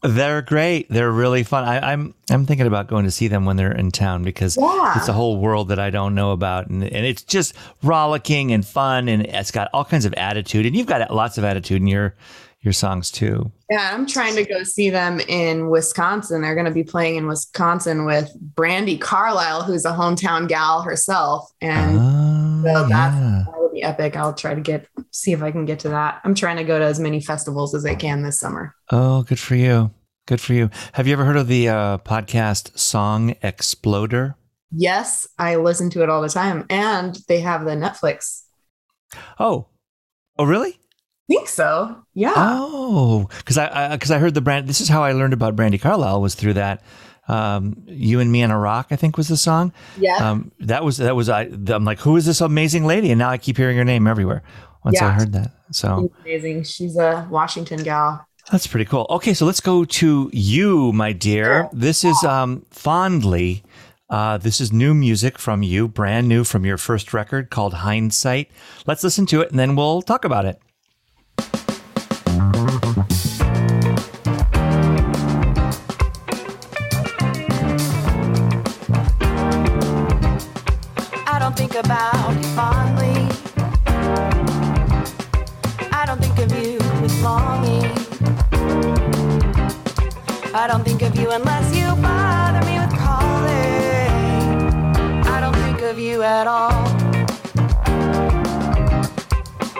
They're 0.00 0.42
great. 0.42 0.88
They're 0.88 1.10
really 1.10 1.42
fun. 1.42 1.64
I, 1.64 1.92
I'm 1.92 2.14
I'm 2.30 2.46
thinking 2.46 2.68
about 2.68 2.86
going 2.86 3.04
to 3.04 3.10
see 3.10 3.26
them 3.26 3.44
when 3.44 3.56
they're 3.56 3.72
in 3.72 3.90
town 3.90 4.22
because 4.22 4.56
Yeah. 4.56 4.96
it's 4.96 5.08
a 5.08 5.12
whole 5.12 5.38
world 5.40 5.68
that 5.70 5.80
I 5.80 5.90
don't 5.90 6.14
know 6.14 6.30
about, 6.30 6.68
and, 6.68 6.84
and 6.84 7.04
it's 7.04 7.24
just 7.24 7.52
rollicking 7.82 8.52
and 8.52 8.64
fun, 8.64 9.08
and 9.08 9.26
it's 9.26 9.50
got 9.50 9.68
all 9.74 9.84
kinds 9.84 10.04
of 10.04 10.14
attitude. 10.14 10.66
And 10.66 10.76
you've 10.76 10.86
got 10.86 11.12
lots 11.12 11.36
of 11.36 11.42
attitude 11.42 11.82
in 11.82 11.88
your 11.88 12.14
your 12.60 12.72
songs 12.72 13.10
too. 13.10 13.52
Yeah, 13.70 13.90
I'm 13.94 14.06
trying 14.06 14.34
to 14.36 14.44
go 14.44 14.62
see 14.64 14.90
them 14.90 15.20
in 15.20 15.68
Wisconsin. 15.70 16.42
They're 16.42 16.54
going 16.54 16.66
to 16.66 16.72
be 16.72 16.84
playing 16.84 17.16
in 17.16 17.26
Wisconsin 17.26 18.04
with 18.04 18.30
Brandi 18.54 19.00
Carlile, 19.00 19.62
who's 19.62 19.84
a 19.84 19.92
hometown 19.92 20.48
gal 20.48 20.82
herself, 20.82 21.50
and 21.60 21.98
Oh, 22.00 22.62
so 22.64 22.88
that's 22.88 23.14
yeah. 23.16 23.44
that 23.46 23.54
would 23.60 23.72
be 23.72 23.82
epic. 23.82 24.16
I'll 24.16 24.34
try 24.34 24.54
to 24.54 24.60
get 24.60 24.86
see 25.12 25.32
if 25.32 25.42
I 25.42 25.50
can 25.52 25.64
get 25.64 25.78
to 25.80 25.88
that. 25.90 26.20
I'm 26.24 26.34
trying 26.34 26.56
to 26.56 26.64
go 26.64 26.78
to 26.78 26.84
as 26.84 26.98
many 26.98 27.20
festivals 27.20 27.74
as 27.74 27.84
I 27.86 27.94
can 27.94 28.22
this 28.22 28.40
summer. 28.40 28.74
Oh, 28.90 29.22
good 29.22 29.38
for 29.38 29.54
you. 29.54 29.92
Good 30.26 30.40
for 30.40 30.52
you. 30.52 30.68
Have 30.92 31.06
you 31.06 31.12
ever 31.14 31.24
heard 31.24 31.36
of 31.36 31.46
the 31.48 31.68
uh, 31.68 31.98
podcast 31.98 32.76
Song 32.78 33.34
Exploder? 33.42 34.34
Yes, 34.70 35.26
I 35.38 35.56
listen 35.56 35.88
to 35.90 36.02
it 36.02 36.10
all 36.10 36.20
the 36.20 36.28
time, 36.28 36.66
and 36.68 37.16
they 37.28 37.40
have 37.40 37.64
the 37.64 37.70
Netflix. 37.70 38.42
Oh, 39.38 39.68
oh, 40.38 40.44
really? 40.44 40.78
Think 41.28 41.48
so. 41.48 42.04
Yeah. 42.14 42.32
Oh, 42.34 43.28
because 43.38 43.58
I 43.58 43.94
because 43.94 44.10
I, 44.10 44.18
heard 44.18 44.32
the 44.32 44.40
brand. 44.40 44.66
This 44.66 44.80
is 44.80 44.88
how 44.88 45.04
I 45.04 45.12
learned 45.12 45.34
about 45.34 45.54
Brandi 45.54 45.80
Carlile 45.80 46.22
was 46.22 46.34
through 46.34 46.54
that. 46.54 46.82
Um, 47.28 47.82
you 47.86 48.20
and 48.20 48.32
me 48.32 48.42
on 48.42 48.50
a 48.50 48.58
rock, 48.58 48.86
I 48.90 48.96
think 48.96 49.18
was 49.18 49.28
the 49.28 49.36
song. 49.36 49.74
yeah. 49.98 50.16
Um, 50.16 50.50
that 50.60 50.82
was 50.82 50.96
that 50.96 51.14
was 51.14 51.28
I. 51.28 51.42
I'm 51.42 51.84
like, 51.84 52.00
who 52.00 52.16
is 52.16 52.24
this 52.24 52.40
amazing 52.40 52.86
lady? 52.86 53.10
And 53.10 53.18
now 53.18 53.28
I 53.28 53.36
keep 53.36 53.58
hearing 53.58 53.76
her 53.76 53.84
name 53.84 54.06
everywhere. 54.06 54.42
Once 54.84 55.02
I 55.02 55.10
heard 55.10 55.32
that, 55.32 55.50
so 55.70 56.10
She's 56.24 56.24
amazing. 56.24 56.62
She's 56.62 56.96
a 56.96 57.28
Washington 57.30 57.82
gal. 57.82 58.26
that's 58.50 58.66
pretty 58.66 58.86
cool. 58.86 59.06
Okay, 59.10 59.34
so 59.34 59.44
let's 59.44 59.60
go 59.60 59.84
to 59.84 60.30
you, 60.32 60.92
my 60.92 61.12
dear. 61.12 61.68
This 61.74 62.04
is 62.04 62.24
um, 62.24 62.64
fondly. 62.70 63.64
Uh, 64.08 64.38
this 64.38 64.60
is 64.62 64.72
new 64.72 64.94
music 64.94 65.38
from 65.38 65.62
you, 65.62 65.86
brand 65.86 66.26
new 66.26 66.42
from 66.42 66.64
your 66.64 66.78
first 66.78 67.12
record 67.12 67.50
called 67.50 67.74
Hindsight. 67.74 68.50
Let's 68.86 69.04
listen 69.04 69.26
to 69.26 69.42
it 69.42 69.50
and 69.50 69.58
then 69.58 69.76
we'll 69.76 70.00
talk 70.00 70.24
about 70.24 70.46
it. 70.46 70.58
I 90.58 90.66
don't 90.66 90.82
think 90.82 91.02
of 91.02 91.14
you 91.14 91.30
unless 91.30 91.72
you 91.72 91.86
bother 92.02 92.66
me 92.66 92.80
with 92.80 92.90
calling. 92.98 94.10
I 95.24 95.38
don't 95.40 95.54
think 95.54 95.82
of 95.82 96.00
you 96.00 96.24
at 96.24 96.48
all. 96.48 96.84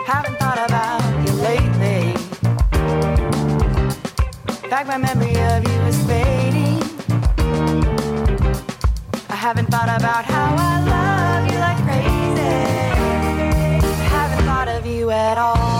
Haven't 0.05 0.37
thought 0.39 0.57
about 0.69 1.03
you 1.25 1.33
lately. 1.49 2.13
In 4.63 4.69
fact, 4.69 4.87
my 4.87 4.97
memory 4.97 5.35
of 5.51 5.67
you 5.67 5.79
is 5.91 6.01
fading. 6.07 6.81
I 9.29 9.35
haven't 9.35 9.69
thought 9.69 9.89
about 9.99 10.23
how 10.23 10.55
I 10.57 10.75
love 10.95 11.51
you 11.51 11.59
like 11.59 11.77
crazy. 11.83 12.55
Haven't 14.15 14.45
thought 14.45 14.69
of 14.69 14.85
you 14.85 15.11
at 15.11 15.37
all. 15.37 15.78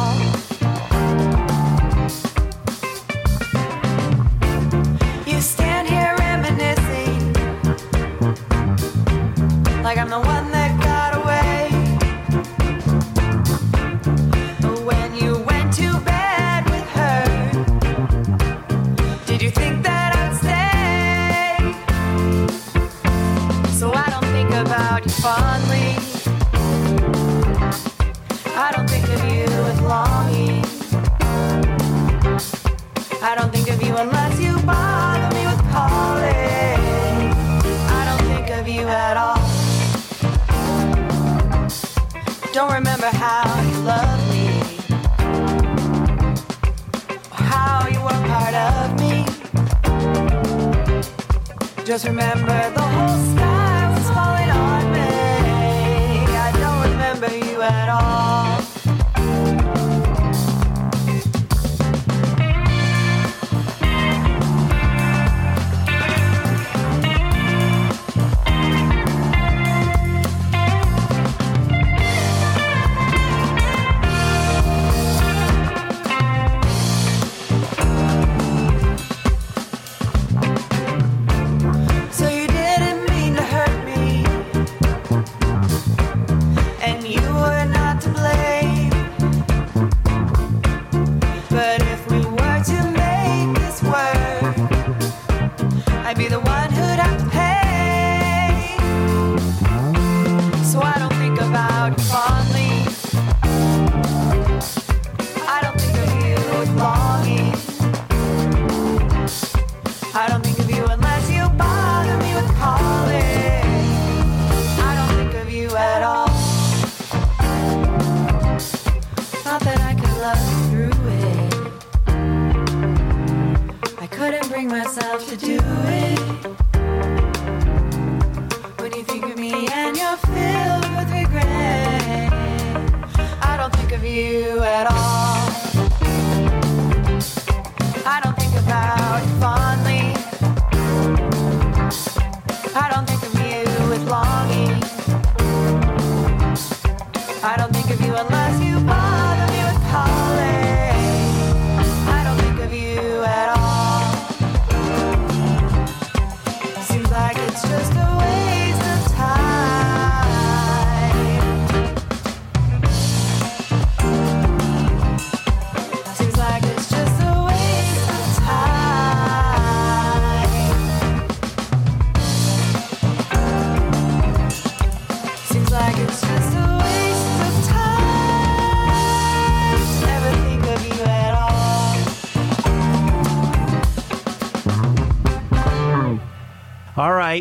Just 51.89 52.05
remember 52.05 52.78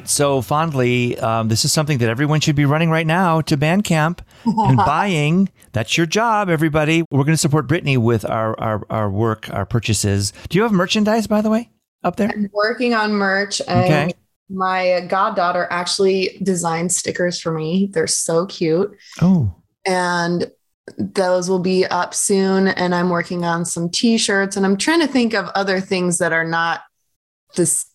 So, 0.06 0.42
fondly, 0.42 1.18
um, 1.18 1.48
this 1.48 1.64
is 1.64 1.72
something 1.72 1.98
that 1.98 2.08
everyone 2.08 2.40
should 2.40 2.56
be 2.56 2.66
running 2.66 2.90
right 2.90 3.06
now 3.06 3.40
to 3.42 3.56
Bandcamp 3.56 4.20
and 4.44 4.76
buying. 4.86 5.48
That's 5.72 5.96
your 5.96 6.06
job, 6.06 6.48
everybody. 6.48 7.04
We're 7.10 7.24
going 7.24 7.34
to 7.34 7.38
support 7.38 7.66
Brittany 7.66 7.96
with 7.96 8.24
our, 8.24 8.58
our, 8.60 8.86
our 8.90 9.10
work, 9.10 9.48
our 9.50 9.66
purchases. 9.66 10.32
Do 10.48 10.58
you 10.58 10.62
have 10.62 10.72
merchandise, 10.72 11.26
by 11.26 11.40
the 11.40 11.50
way, 11.50 11.70
up 12.04 12.16
there? 12.16 12.28
I'm 12.28 12.50
working 12.52 12.94
on 12.94 13.12
merch. 13.12 13.60
And 13.66 13.84
Okay. 13.84 14.12
My 14.50 15.04
goddaughter 15.08 15.66
actually 15.70 16.38
designed 16.42 16.92
stickers 16.92 17.40
for 17.40 17.52
me. 17.52 17.90
They're 17.92 18.06
so 18.06 18.46
cute. 18.46 18.96
Oh, 19.20 19.54
and 19.84 20.50
those 20.96 21.50
will 21.50 21.58
be 21.58 21.84
up 21.86 22.14
soon 22.14 22.68
and 22.68 22.94
i'm 22.94 23.10
working 23.10 23.44
on 23.44 23.64
some 23.64 23.90
t-shirts 23.90 24.56
and 24.56 24.64
i'm 24.64 24.76
trying 24.76 25.00
to 25.00 25.06
think 25.06 25.34
of 25.34 25.46
other 25.54 25.80
things 25.80 26.18
that 26.18 26.32
are 26.32 26.44
not 26.44 26.80
this 27.56 27.86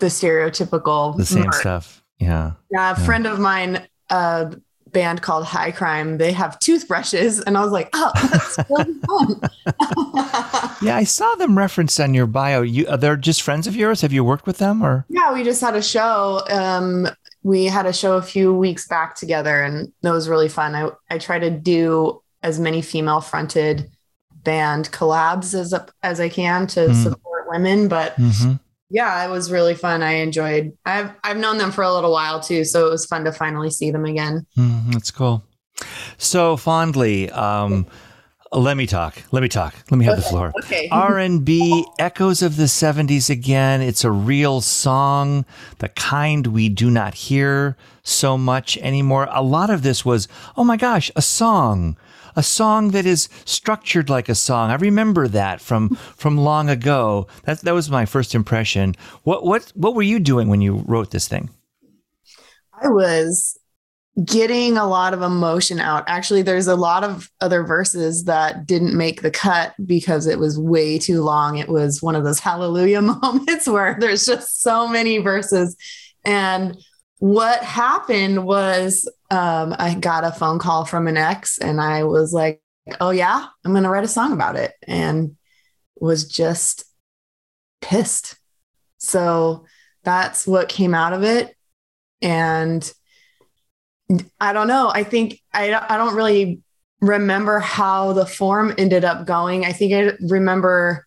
the 0.00 0.06
stereotypical 0.06 1.16
the 1.16 1.24
same 1.26 1.44
merch. 1.44 1.54
stuff. 1.54 2.02
Yeah. 2.18 2.52
yeah, 2.70 2.94
a 2.94 2.98
Yeah. 2.98 3.06
friend 3.06 3.26
of 3.26 3.38
mine 3.38 3.86
a 4.10 4.54
band 4.92 5.22
called 5.22 5.44
high 5.44 5.70
crime 5.70 6.18
they 6.18 6.32
have 6.32 6.58
toothbrushes 6.58 7.38
and 7.40 7.56
i 7.56 7.62
was 7.62 7.70
like 7.70 7.88
oh 7.92 8.10
that's 8.14 8.56
fun 9.06 9.40
Yeah, 10.82 10.96
I 10.96 11.04
saw 11.04 11.34
them 11.36 11.56
referenced 11.58 12.00
on 12.00 12.14
your 12.14 12.26
bio. 12.26 12.62
You, 12.62 12.86
uh, 12.88 12.96
they're 12.96 13.16
just 13.16 13.42
friends 13.42 13.66
of 13.66 13.76
yours. 13.76 14.00
Have 14.00 14.12
you 14.12 14.24
worked 14.24 14.46
with 14.46 14.58
them 14.58 14.82
or? 14.82 15.04
yeah 15.08 15.32
we 15.32 15.44
just 15.44 15.60
had 15.60 15.76
a 15.76 15.82
show 15.82 16.42
um 16.50 17.06
we 17.42 17.66
had 17.66 17.86
a 17.86 17.92
show 17.92 18.16
a 18.16 18.22
few 18.22 18.52
weeks 18.52 18.88
back 18.88 19.14
together 19.14 19.62
and 19.62 19.92
that 20.02 20.10
was 20.12 20.28
really 20.28 20.48
fun 20.48 20.74
i 20.74 20.90
i 21.10 21.18
try 21.18 21.38
to 21.38 21.50
do 21.50 22.20
as 22.42 22.58
many 22.58 22.82
female 22.82 23.20
fronted 23.20 23.88
band 24.44 24.90
collabs 24.90 25.54
as 25.54 25.72
as 26.02 26.18
i 26.20 26.28
can 26.28 26.66
to 26.66 26.80
Mm. 26.88 27.02
support 27.02 27.44
women 27.50 27.88
but 27.88 28.16
Mhm. 28.16 28.58
Yeah 28.90 29.24
it 29.24 29.30
was 29.30 29.50
really 29.50 29.74
fun 29.74 30.02
i 30.02 30.12
enjoyed 30.12 30.72
i've 30.84 31.10
i've 31.24 31.36
known 31.36 31.58
them 31.58 31.70
for 31.70 31.82
a 31.82 31.92
little 31.92 32.12
while 32.12 32.40
too 32.40 32.64
so 32.64 32.86
it 32.86 32.90
was 32.90 33.06
fun 33.06 33.24
to 33.24 33.32
finally 33.32 33.70
see 33.70 33.90
them 33.90 34.04
again 34.04 34.46
Mm, 34.58 34.92
that's 34.92 35.10
cool. 35.10 35.44
So 36.18 36.56
fondly, 36.58 37.30
um, 37.30 37.86
let 38.52 38.76
me 38.76 38.86
talk. 38.86 39.22
Let 39.30 39.42
me 39.42 39.48
talk. 39.48 39.74
Let 39.90 39.96
me 39.98 40.04
have 40.04 40.16
the 40.16 40.22
floor. 40.22 40.52
okay 40.64 40.88
R&B 40.92 41.86
echoes 41.98 42.42
of 42.42 42.56
the 42.56 42.64
70s 42.64 43.30
again. 43.30 43.80
It's 43.80 44.04
a 44.04 44.10
real 44.10 44.60
song, 44.60 45.44
the 45.78 45.88
kind 45.88 46.48
we 46.48 46.68
do 46.68 46.90
not 46.90 47.14
hear 47.14 47.76
so 48.02 48.36
much 48.36 48.76
anymore. 48.78 49.28
A 49.30 49.42
lot 49.42 49.70
of 49.70 49.82
this 49.82 50.04
was, 50.04 50.26
oh 50.56 50.64
my 50.64 50.76
gosh, 50.76 51.10
a 51.16 51.22
song. 51.22 51.96
A 52.36 52.42
song 52.42 52.90
that 52.90 53.06
is 53.06 53.28
structured 53.44 54.08
like 54.08 54.28
a 54.28 54.34
song. 54.34 54.70
I 54.70 54.74
remember 54.74 55.28
that 55.28 55.60
from 55.60 55.90
from 56.16 56.36
long 56.36 56.68
ago. 56.68 57.26
That 57.44 57.60
that 57.60 57.74
was 57.74 57.90
my 57.90 58.06
first 58.06 58.34
impression. 58.34 58.94
What 59.24 59.44
what 59.44 59.72
what 59.74 59.94
were 59.94 60.02
you 60.02 60.20
doing 60.20 60.48
when 60.48 60.60
you 60.60 60.84
wrote 60.86 61.10
this 61.10 61.28
thing? 61.28 61.50
I 62.82 62.88
was 62.88 63.58
getting 64.24 64.76
a 64.76 64.86
lot 64.86 65.14
of 65.14 65.22
emotion 65.22 65.80
out. 65.80 66.04
Actually, 66.06 66.42
there's 66.42 66.66
a 66.66 66.76
lot 66.76 67.04
of 67.04 67.30
other 67.40 67.62
verses 67.62 68.24
that 68.24 68.66
didn't 68.66 68.96
make 68.96 69.22
the 69.22 69.30
cut 69.30 69.74
because 69.86 70.26
it 70.26 70.38
was 70.38 70.58
way 70.58 70.98
too 70.98 71.22
long. 71.22 71.58
It 71.58 71.68
was 71.68 72.02
one 72.02 72.16
of 72.16 72.24
those 72.24 72.40
hallelujah 72.40 73.02
moments 73.22 73.68
where 73.68 73.96
there's 73.98 74.26
just 74.26 74.62
so 74.62 74.88
many 74.88 75.18
verses. 75.18 75.76
And 76.24 76.76
what 77.20 77.62
happened 77.62 78.44
was 78.44 79.06
um, 79.30 79.74
I 79.78 79.94
got 79.94 80.24
a 80.24 80.32
phone 80.32 80.58
call 80.58 80.86
from 80.86 81.06
an 81.06 81.18
ex, 81.18 81.58
and 81.58 81.80
I 81.80 82.04
was 82.04 82.32
like, 82.32 82.62
oh, 82.98 83.10
yeah, 83.10 83.46
I'm 83.64 83.72
going 83.72 83.84
to 83.84 83.90
write 83.90 84.04
a 84.04 84.08
song 84.08 84.32
about 84.32 84.56
it. 84.56 84.72
And 84.88 85.36
was 86.00 86.26
just 86.26 86.84
pissed. 87.82 88.36
So 88.96 89.66
that's 90.02 90.46
what 90.46 90.70
came 90.70 90.94
out 90.94 91.12
of 91.12 91.22
it. 91.22 91.54
And 92.22 92.90
I 94.40 94.54
don't 94.54 94.66
know. 94.66 94.90
I 94.92 95.04
think 95.04 95.40
I, 95.52 95.74
I 95.74 95.98
don't 95.98 96.16
really 96.16 96.62
remember 97.02 97.58
how 97.58 98.14
the 98.14 98.26
form 98.26 98.74
ended 98.78 99.04
up 99.04 99.26
going. 99.26 99.66
I 99.66 99.72
think 99.72 99.92
I 99.92 100.16
remember 100.26 101.06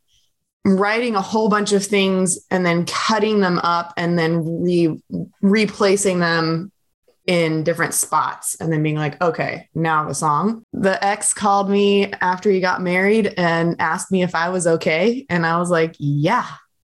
writing 0.65 1.15
a 1.15 1.21
whole 1.21 1.49
bunch 1.49 1.73
of 1.73 1.85
things 1.85 2.39
and 2.49 2.65
then 2.65 2.85
cutting 2.85 3.41
them 3.41 3.59
up 3.59 3.93
and 3.97 4.17
then 4.17 4.63
re, 4.63 5.01
replacing 5.41 6.19
them 6.19 6.71
in 7.25 7.63
different 7.63 7.93
spots 7.93 8.55
and 8.59 8.71
then 8.71 8.83
being 8.83 8.95
like, 8.95 9.21
okay, 9.21 9.69
now 9.75 10.09
a 10.09 10.13
song. 10.13 10.63
The 10.73 11.03
ex 11.03 11.33
called 11.33 11.69
me 11.69 12.11
after 12.21 12.49
he 12.49 12.59
got 12.59 12.81
married 12.81 13.33
and 13.37 13.79
asked 13.79 14.11
me 14.11 14.23
if 14.23 14.35
I 14.35 14.49
was 14.49 14.67
okay. 14.67 15.25
And 15.29 15.45
I 15.45 15.57
was 15.57 15.69
like, 15.69 15.95
yeah, 15.99 16.47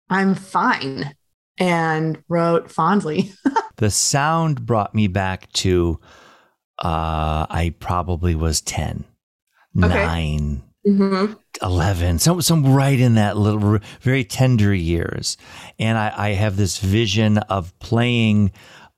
I'm 0.09 0.35
fine. 0.35 1.13
And 1.59 2.21
wrote 2.27 2.71
fondly. 2.71 3.31
the 3.77 3.91
sound 3.91 4.65
brought 4.65 4.95
me 4.95 5.07
back 5.07 5.51
to 5.53 5.99
uh 6.79 7.45
I 7.49 7.75
probably 7.79 8.33
was 8.33 8.59
10, 8.61 9.05
Okay. 9.83 9.87
9, 9.87 10.63
Mhm. 10.85 11.37
11, 11.61 12.19
some, 12.19 12.41
some 12.41 12.73
right 12.73 12.99
in 12.99 13.15
that 13.15 13.37
little, 13.37 13.79
very 14.01 14.23
tender 14.23 14.73
years. 14.73 15.37
And 15.79 15.97
I, 15.97 16.13
I 16.15 16.29
have 16.31 16.57
this 16.57 16.77
vision 16.79 17.37
of 17.37 17.77
playing 17.79 18.51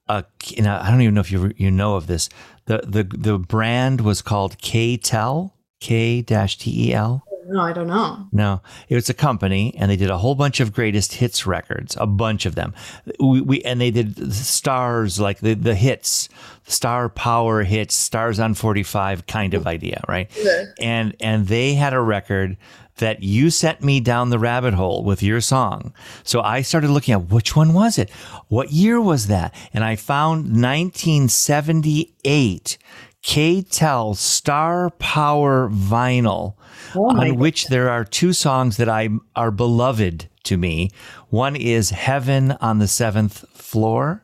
a, 0.08 0.24
you 0.48 0.64
know, 0.64 0.80
I 0.82 0.90
don't 0.90 1.02
even 1.02 1.14
know 1.14 1.22
if 1.22 1.32
you, 1.32 1.52
you 1.58 1.70
know 1.72 1.96
of 1.96 2.08
this. 2.08 2.30
The, 2.66 2.82
the, 2.88 3.04
the 3.04 3.38
brand 3.38 4.02
was 4.02 4.22
called 4.22 4.58
K-Tel, 4.58 5.54
K-T-E-L. 5.80 7.24
No, 7.48 7.62
I 7.62 7.74
don't 7.74 7.88
know. 7.88 8.28
No, 8.32 8.62
it 8.90 8.96
was 8.96 9.08
a 9.10 9.14
company, 9.14 9.76
and 9.78 9.92
they 9.92 9.96
did 9.96 10.10
a 10.10 10.18
whole 10.18 10.34
bunch 10.34 10.60
of 10.60 10.74
greatest 10.74 11.14
hits 11.14 11.46
records, 11.46 11.96
a 12.00 12.08
bunch 12.08 12.48
of 12.48 12.56
them. 12.56 12.74
We, 13.20 13.42
we 13.42 13.62
and 13.62 13.80
they 13.80 13.92
did 13.92 14.34
stars 14.34 15.20
like 15.20 15.38
the 15.40 15.54
the 15.54 15.76
hits, 15.76 16.28
star 16.64 17.08
power 17.08 17.62
hits, 17.64 17.94
stars 17.94 18.40
on 18.40 18.56
forty 18.56 18.82
five 18.82 19.28
kind 19.28 19.54
of 19.54 19.68
idea, 19.68 20.04
right? 20.08 20.32
Yeah. 20.36 20.64
And 20.80 21.16
and 21.20 21.48
they 21.48 21.76
had 21.76 21.94
a 21.94 22.02
record 22.02 22.58
that 22.98 23.22
you 23.22 23.52
sent 23.52 23.84
me 23.84 24.00
down 24.00 24.30
the 24.30 24.40
rabbit 24.40 24.74
hole 24.74 25.04
with 25.04 25.22
your 25.22 25.42
song. 25.42 25.94
So 26.24 26.40
I 26.42 26.62
started 26.62 26.90
looking 26.90 27.14
at 27.14 27.30
which 27.30 27.54
one 27.56 27.74
was 27.74 28.00
it? 28.00 28.10
What 28.48 28.72
year 28.72 29.02
was 29.02 29.28
that? 29.28 29.54
And 29.74 29.84
I 29.84 29.98
found 29.98 30.46
1978 30.46 32.78
K-Tel 33.22 34.16
Star 34.16 34.90
Power 34.92 35.70
Vinyl 35.70 36.56
on 36.94 37.38
which 37.38 37.68
there 37.68 37.90
are 37.90 38.04
two 38.04 38.34
songs 38.34 38.78
that 38.78 38.90
I 38.90 39.10
are 39.36 39.52
beloved 39.52 40.30
to 40.44 40.58
me. 40.58 40.92
One 41.30 41.56
is 41.56 41.90
Heaven 41.90 42.52
on 42.54 42.80
the 42.80 42.88
Seventh 42.88 43.46
Floor. 43.50 44.22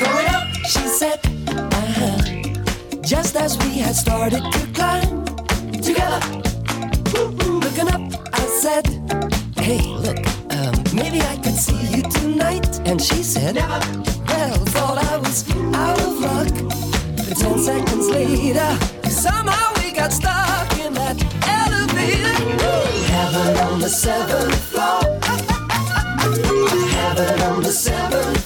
Going 0.00 0.28
up, 0.28 0.46
she 0.64 0.86
said, 0.88 1.20
uh-huh. 1.48 3.00
Just 3.02 3.36
as 3.36 3.58
we 3.58 3.78
had 3.78 3.94
started 3.96 4.42
to 4.52 4.66
climb 4.72 5.24
together. 5.82 6.53
Looking 8.64 9.10
up, 9.10 9.24
I 9.24 9.28
said, 9.28 9.58
Hey, 9.58 9.82
look, 9.88 10.18
um, 10.50 10.74
maybe 10.94 11.20
I 11.20 11.36
could 11.36 11.54
see 11.54 11.96
you 11.96 12.02
tonight. 12.02 12.80
And 12.86 13.00
she 13.00 13.22
said, 13.22 13.56
Never. 13.56 13.80
Well, 14.26 14.54
thought 14.72 14.98
I 15.04 15.16
was 15.18 15.44
out 15.74 16.00
of 16.00 16.18
luck. 16.18 16.48
But 17.16 17.36
ten 17.36 17.58
seconds 17.58 18.08
later, 18.08 18.78
somehow 19.10 19.72
we 19.82 19.92
got 19.92 20.12
stuck 20.12 20.78
in 20.78 20.94
that 20.94 21.16
elevator. 21.46 22.36
Heaven 23.12 23.56
on 23.58 23.80
the 23.80 23.88
seventh 23.88 24.54
floor. 24.70 25.02
Heaven 26.88 27.40
on 27.42 27.62
the 27.62 27.72
seventh 27.72 28.43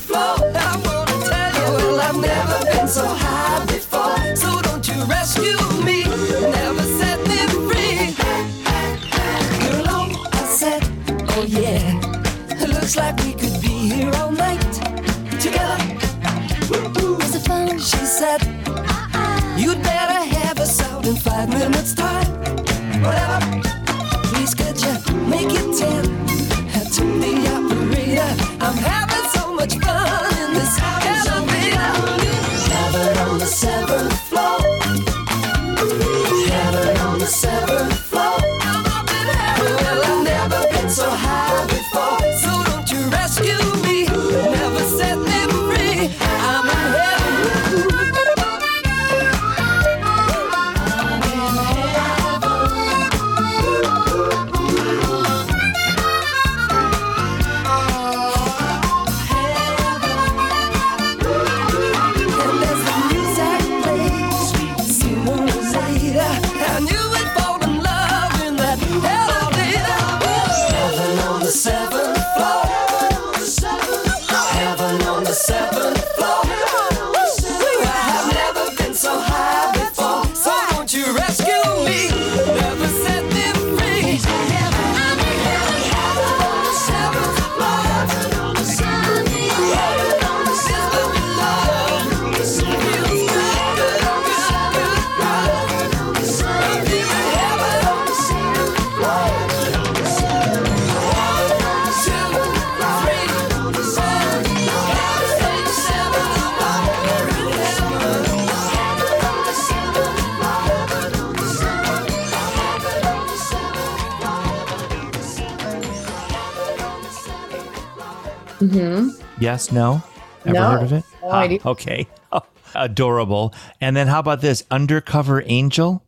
Mm-hmm. 118.79 119.43
Yes, 119.43 119.73
no? 119.73 120.03
Ever 120.45 120.55
No. 120.55 120.71
heard 120.71 120.83
of 120.85 120.93
it? 120.93 121.05
No 121.23 121.29
Ah. 121.31 121.49
Okay. 121.67 122.07
Oh, 122.33 122.43
adorable. 122.75 123.53
And 123.81 123.97
then 123.97 124.07
how 124.07 124.21
about 124.21 124.41
this? 124.41 124.63
Undercover 124.71 125.43
Angel? 125.47 126.03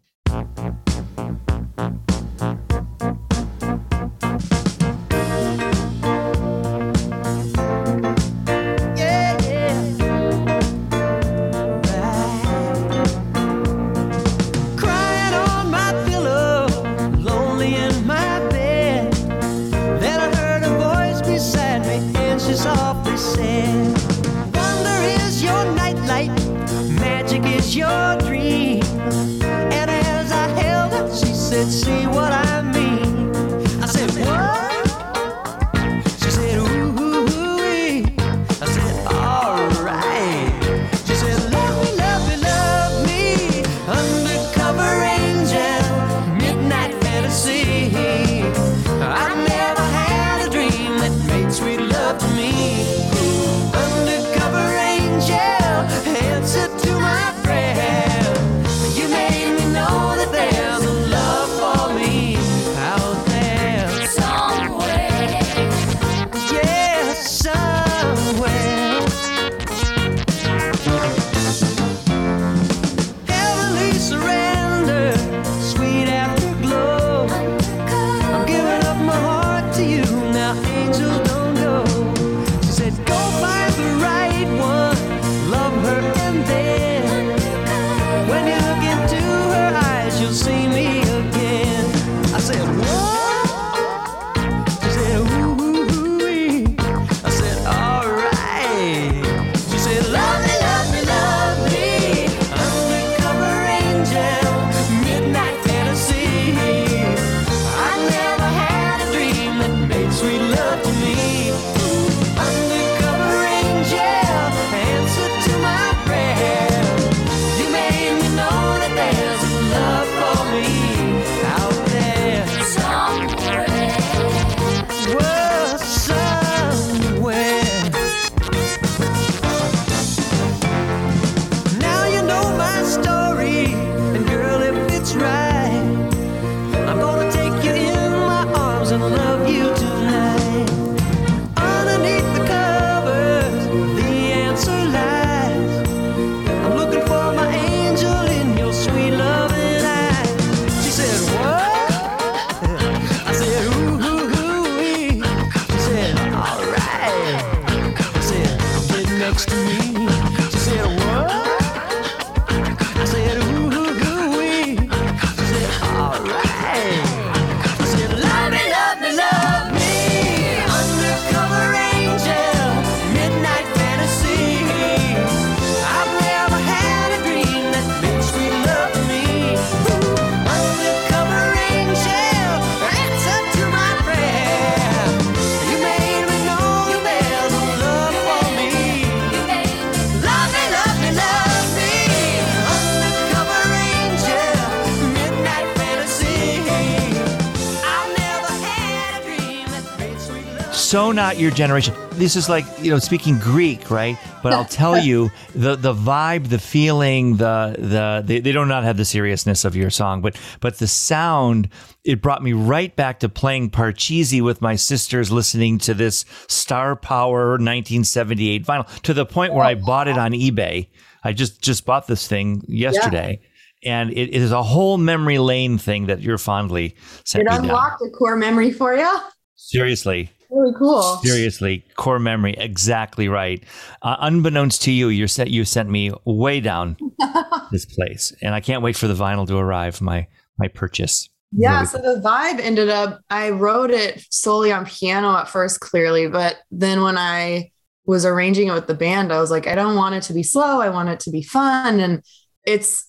So 200.91 201.13
not 201.13 201.39
your 201.39 201.53
generation. 201.53 201.95
This 202.15 202.35
is 202.35 202.49
like, 202.49 202.65
you 202.81 202.91
know, 202.91 202.99
speaking 202.99 203.39
Greek, 203.39 203.93
right? 203.93 204.19
But 204.43 204.53
I'll 204.53 204.65
tell 204.65 204.99
you 205.05 205.31
the 205.55 205.77
the 205.77 205.95
vibe, 205.95 206.49
the 206.49 206.59
feeling, 206.59 207.37
the 207.37 207.77
the 207.79 208.25
they, 208.27 208.41
they 208.41 208.51
do 208.51 208.65
not 208.65 208.83
have 208.83 208.97
the 208.97 209.05
seriousness 209.05 209.65
of 209.65 209.77
your 209.77 209.91
song, 209.91 210.21
but 210.21 210.37
but 210.59 210.81
the 210.81 210.89
sound, 210.89 211.69
it 212.03 212.21
brought 212.21 212.43
me 212.43 212.55
right 212.55 212.97
back 212.97 213.21
to 213.21 213.29
playing 213.29 213.71
Parcheesi 213.71 214.43
with 214.43 214.61
my 214.61 214.75
sisters 214.75 215.31
listening 215.31 215.79
to 215.79 215.95
this 215.95 216.25
Star 216.49 216.97
Power 216.97 217.51
1978 217.51 218.67
vinyl 218.67 219.01
to 219.03 219.15
the 219.15 219.25
point 219.25 219.55
where 219.55 219.65
I 219.65 219.75
oh, 219.75 219.87
bought 219.87 220.09
it 220.09 220.19
on 220.19 220.33
eBay. 220.33 220.89
I 221.23 221.35
just 221.35 221.63
just 221.63 221.87
bought 221.87 222.09
this 222.09 222.27
thing 222.27 222.65
yesterday. 222.67 223.41
And 223.85 224.11
it, 224.11 224.31
is 224.31 224.51
a 224.51 224.65
whole 224.65 224.99
memory 224.99 225.39
lane 225.39 225.79
thing 225.79 226.07
that 226.07 226.21
you're 226.21 226.37
fondly 226.37 226.97
sent 227.25 227.47
It 227.47 227.53
unlocked 227.53 228.03
a 228.03 228.11
core 228.11 228.37
memory 228.37 228.73
for 228.73 228.97
you. 228.97 229.21
Seriously, 229.55 230.31
Really 230.51 230.75
cool. 230.77 231.03
Seriously, 231.23 231.85
core 231.97 232.19
memory, 232.19 232.55
exactly 232.59 233.29
right. 233.29 233.63
Uh, 234.03 234.17
unbeknownst 234.21 234.83
to 234.83 234.91
you, 234.91 235.09
you 235.09 235.29
sent 235.29 235.51
you 235.51 235.65
sent 235.65 235.89
me 235.89 236.13
way 236.25 236.61
down 236.61 236.97
this 237.71 237.85
place, 237.85 238.33
and 238.43 238.55
I 238.55 238.61
can't 238.61 238.83
wait 238.83 238.97
for 238.97 239.07
the 239.07 239.15
vinyl 239.15 239.47
to 239.47 239.57
arrive. 239.57 240.01
My 240.01 240.27
my 240.59 240.69
purchase. 240.69 241.29
Yeah, 241.53 241.77
Really 241.77 241.87
so 241.87 241.99
the 241.99 242.21
vibe 242.21 242.61
ended 242.61 242.89
up 242.89 243.21
I 243.31 243.51
wrote 243.51 243.91
it 243.91 244.25
solely 244.31 244.73
on 244.73 244.87
piano 244.87 245.37
at 245.37 245.49
first 245.49 245.81
clearly, 245.81 246.29
but 246.29 246.59
then 246.71 247.03
when 247.03 247.17
I 247.19 247.71
was 248.07 248.25
arranging 248.25 248.69
it 248.69 248.73
with 248.73 248.87
the 248.87 248.95
band, 248.95 249.33
I 249.33 249.41
was 249.41 249.51
like 249.51 249.67
I 249.67 249.75
don't 249.75 249.97
want 249.97 250.15
it 250.15 250.23
to 250.25 250.33
be 250.33 250.43
slow, 250.43 250.81
I 250.81 250.91
want 250.91 251.09
it 251.09 251.21
to 251.21 251.31
be 251.31 251.43
fun 251.43 252.01
and 252.01 252.23
it's 252.65 253.07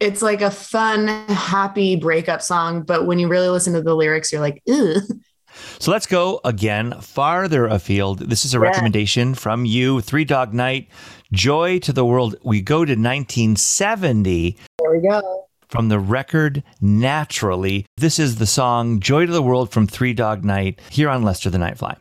it's 0.00 0.22
like 0.22 0.42
a 0.42 0.50
fun 0.50 1.06
happy 1.28 1.96
breakup 1.96 2.42
song, 2.42 2.82
but 2.82 3.06
when 3.06 3.18
you 3.18 3.28
really 3.28 3.48
listen 3.48 3.72
to 3.74 3.82
the 3.82 3.94
lyrics 3.94 4.32
you're 4.32 4.40
like, 4.40 4.62
"Ugh." 4.68 5.02
So 5.78 5.90
let's 5.90 6.06
go 6.06 6.40
again 6.44 6.94
farther 7.00 7.66
afield. 7.66 8.18
This 8.20 8.44
is 8.44 8.54
a 8.54 8.58
Yeah. 8.58 8.64
recommendation 8.64 9.34
from 9.34 9.64
you, 9.64 10.00
Three 10.00 10.24
Dog 10.24 10.52
Night, 10.54 10.88
Joy 11.32 11.78
to 11.80 11.92
the 11.92 12.04
World. 12.04 12.36
We 12.44 12.60
go 12.60 12.84
to 12.84 12.94
1970 12.96 14.56
There 14.80 14.90
we 14.92 15.00
go. 15.08 15.46
from 15.68 15.88
the 15.88 15.98
record 15.98 16.62
Naturally. 16.80 17.86
This 17.96 18.18
is 18.18 18.36
the 18.36 18.46
song 18.46 19.00
Joy 19.00 19.26
to 19.26 19.32
the 19.32 19.42
World 19.42 19.70
from 19.70 19.86
Three 19.86 20.12
Dog 20.12 20.44
Night 20.44 20.80
here 20.90 21.08
on 21.08 21.22
Lester 21.22 21.50
the 21.50 21.58
Nightfly. 21.58 21.96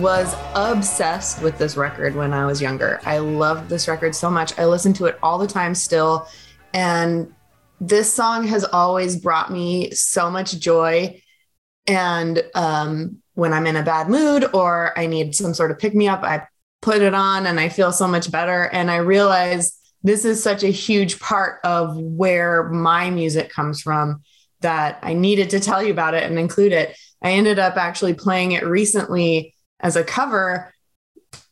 Was 0.00 0.34
obsessed 0.54 1.42
with 1.42 1.58
this 1.58 1.76
record 1.76 2.14
when 2.14 2.32
I 2.32 2.46
was 2.46 2.62
younger. 2.62 3.00
I 3.04 3.18
loved 3.18 3.68
this 3.68 3.88
record 3.88 4.14
so 4.14 4.30
much. 4.30 4.58
I 4.58 4.66
listen 4.66 4.92
to 4.94 5.06
it 5.06 5.18
all 5.22 5.38
the 5.38 5.46
time 5.46 5.74
still. 5.74 6.28
And 6.72 7.32
this 7.80 8.12
song 8.12 8.46
has 8.46 8.64
always 8.64 9.16
brought 9.16 9.50
me 9.50 9.90
so 9.90 10.30
much 10.30 10.58
joy. 10.58 11.20
And 11.86 12.42
um, 12.54 13.18
when 13.34 13.52
I'm 13.52 13.66
in 13.66 13.76
a 13.76 13.82
bad 13.82 14.08
mood 14.08 14.46
or 14.52 14.96
I 14.98 15.06
need 15.06 15.34
some 15.34 15.54
sort 15.54 15.70
of 15.70 15.78
pick 15.78 15.94
me 15.94 16.08
up, 16.08 16.22
I 16.22 16.46
put 16.80 17.02
it 17.02 17.14
on 17.14 17.46
and 17.46 17.58
I 17.58 17.68
feel 17.68 17.92
so 17.92 18.06
much 18.06 18.30
better. 18.30 18.64
And 18.64 18.90
I 18.90 18.96
realize 18.96 19.78
this 20.02 20.24
is 20.24 20.42
such 20.42 20.62
a 20.62 20.68
huge 20.68 21.18
part 21.18 21.60
of 21.64 21.96
where 21.96 22.68
my 22.68 23.10
music 23.10 23.50
comes 23.50 23.80
from 23.80 24.22
that 24.60 24.98
I 25.02 25.14
needed 25.14 25.50
to 25.50 25.60
tell 25.60 25.82
you 25.82 25.92
about 25.92 26.14
it 26.14 26.24
and 26.24 26.38
include 26.38 26.72
it. 26.72 26.96
I 27.22 27.32
ended 27.32 27.58
up 27.58 27.76
actually 27.76 28.14
playing 28.14 28.52
it 28.52 28.64
recently 28.64 29.54
as 29.80 29.96
a 29.96 30.04
cover 30.04 30.72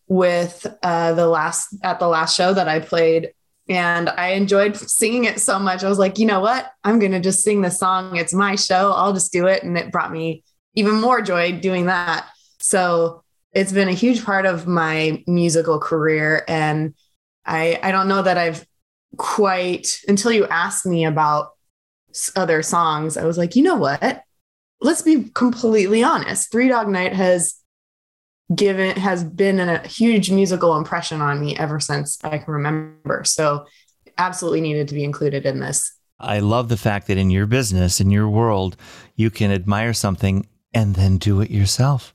with 0.08 0.66
uh, 0.82 1.12
the 1.14 1.26
last 1.26 1.68
at 1.82 1.98
the 1.98 2.08
last 2.08 2.36
show 2.36 2.52
that 2.54 2.68
I 2.68 2.80
played. 2.80 3.32
And 3.68 4.08
I 4.08 4.28
enjoyed 4.30 4.76
singing 4.76 5.24
it 5.24 5.40
so 5.40 5.58
much. 5.58 5.82
I 5.82 5.88
was 5.88 5.98
like, 5.98 6.18
you 6.18 6.26
know 6.26 6.38
what? 6.38 6.70
I'm 6.84 7.00
going 7.00 7.12
to 7.12 7.20
just 7.20 7.42
sing 7.42 7.62
the 7.62 7.70
song. 7.70 8.16
It's 8.16 8.32
my 8.32 8.54
show. 8.54 8.92
I'll 8.92 9.12
just 9.12 9.32
do 9.32 9.46
it. 9.46 9.64
And 9.64 9.76
it 9.76 9.90
brought 9.90 10.12
me 10.12 10.44
even 10.74 11.00
more 11.00 11.20
joy 11.20 11.58
doing 11.58 11.86
that. 11.86 12.28
So 12.60 13.24
it's 13.52 13.72
been 13.72 13.88
a 13.88 13.92
huge 13.92 14.24
part 14.24 14.46
of 14.46 14.68
my 14.68 15.24
musical 15.26 15.80
career. 15.80 16.44
And 16.46 16.94
I, 17.44 17.80
I 17.82 17.90
don't 17.90 18.06
know 18.06 18.22
that 18.22 18.38
I've 18.38 18.64
quite, 19.16 19.98
until 20.06 20.30
you 20.30 20.46
asked 20.46 20.86
me 20.86 21.04
about 21.04 21.50
other 22.36 22.62
songs, 22.62 23.16
I 23.16 23.24
was 23.24 23.36
like, 23.36 23.56
you 23.56 23.64
know 23.64 23.76
what? 23.76 24.22
Let's 24.80 25.02
be 25.02 25.30
completely 25.34 26.04
honest. 26.04 26.52
Three 26.52 26.68
Dog 26.68 26.88
Night 26.88 27.14
has 27.14 27.56
given 28.55 28.97
has 28.97 29.24
been 29.24 29.59
a 29.59 29.86
huge 29.86 30.30
musical 30.30 30.76
impression 30.76 31.20
on 31.20 31.40
me 31.40 31.57
ever 31.57 31.80
since 31.80 32.18
I 32.24 32.38
can 32.38 32.53
remember. 32.53 33.22
So 33.24 33.66
absolutely 34.18 34.61
needed 34.61 34.88
to 34.88 34.94
be 34.94 35.05
included 35.05 35.47
in 35.47 35.61
this. 35.61 35.92
I 36.18 36.38
love 36.38 36.68
the 36.68 36.76
fact 36.76 37.09
that 37.09 37.18
in 37.18 37.30
your 37.30 37.47
business, 37.47 38.01
in 38.01 38.11
your 38.11 38.28
world, 38.28 38.76
you 39.16 39.30
can 39.30 39.51
admire 39.51 39.92
something 39.92 40.49
and 40.72 40.94
then 40.94 41.18
do 41.18 41.40
it 41.40 41.51
yourself. 41.51 42.14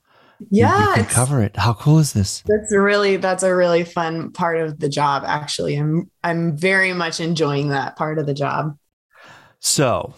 Yeah, 0.50 0.76
you, 0.76 0.88
you 0.88 0.94
can 0.94 1.04
cover 1.04 1.42
it. 1.42 1.56
How 1.56 1.72
cool 1.74 2.00
is 2.00 2.12
this? 2.12 2.42
That's 2.46 2.74
really 2.74 3.16
that's 3.16 3.44
a 3.44 3.54
really 3.54 3.84
fun 3.84 4.32
part 4.32 4.58
of 4.58 4.80
the 4.80 4.88
job. 4.88 5.22
Actually, 5.24 5.76
I'm 5.76 6.10
I'm 6.24 6.56
very 6.56 6.92
much 6.92 7.20
enjoying 7.20 7.68
that 7.68 7.94
part 7.94 8.18
of 8.18 8.26
the 8.26 8.34
job. 8.34 8.76
So, 9.60 10.14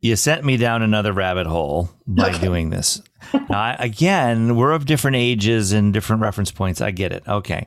you 0.00 0.16
sent 0.16 0.42
me 0.42 0.56
down 0.56 0.80
another 0.80 1.12
rabbit 1.12 1.46
hole 1.46 1.90
by 2.06 2.30
okay. 2.30 2.40
doing 2.40 2.70
this. 2.70 3.02
Now, 3.48 3.76
again, 3.78 4.56
we're 4.56 4.72
of 4.72 4.86
different 4.86 5.16
ages 5.16 5.72
and 5.72 5.92
different 5.92 6.22
reference 6.22 6.50
points. 6.50 6.80
I 6.80 6.90
get 6.90 7.12
it. 7.12 7.22
Okay. 7.26 7.66